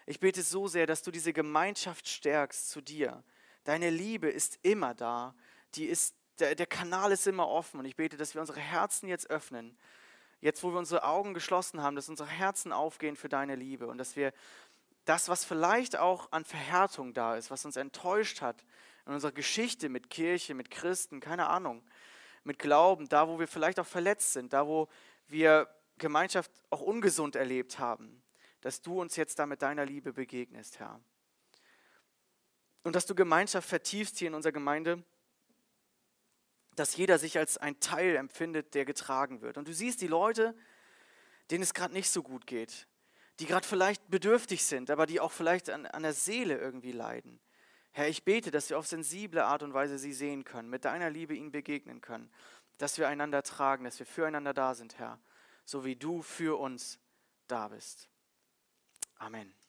[0.07, 3.22] Ich bete so sehr, dass du diese Gemeinschaft stärkst zu dir.
[3.65, 5.35] Deine Liebe ist immer da.
[5.75, 7.81] Die ist, der, der Kanal ist immer offen.
[7.81, 9.77] Und ich bete, dass wir unsere Herzen jetzt öffnen.
[10.41, 13.99] Jetzt, wo wir unsere Augen geschlossen haben, dass unsere Herzen aufgehen für deine Liebe und
[13.99, 14.33] dass wir
[15.05, 18.65] das, was vielleicht auch an Verhärtung da ist, was uns enttäuscht hat
[19.07, 21.83] in unserer Geschichte mit Kirche, mit Christen, keine Ahnung,
[22.45, 24.89] mit Glauben, da, wo wir vielleicht auch verletzt sind, da, wo
[25.29, 28.23] wir Gemeinschaft auch ungesund erlebt haben,
[28.61, 31.01] dass du uns jetzt da mit deiner Liebe begegnest, Herr.
[32.83, 35.03] Und dass du Gemeinschaft vertiefst hier in unserer Gemeinde,
[36.76, 39.59] dass jeder sich als ein Teil empfindet, der getragen wird.
[39.59, 40.57] Und du siehst die Leute,
[41.51, 42.87] denen es gerade nicht so gut geht,
[43.39, 47.41] die gerade vielleicht bedürftig sind, aber die auch vielleicht an, an der Seele irgendwie leiden.
[47.93, 51.11] Herr, ich bete, dass wir auf sensible Art und Weise sie sehen können, mit deiner
[51.11, 52.31] Liebe ihnen begegnen können
[52.81, 55.20] dass wir einander tragen, dass wir füreinander da sind, Herr,
[55.66, 56.99] so wie du für uns
[57.47, 58.09] da bist.
[59.16, 59.60] Amen.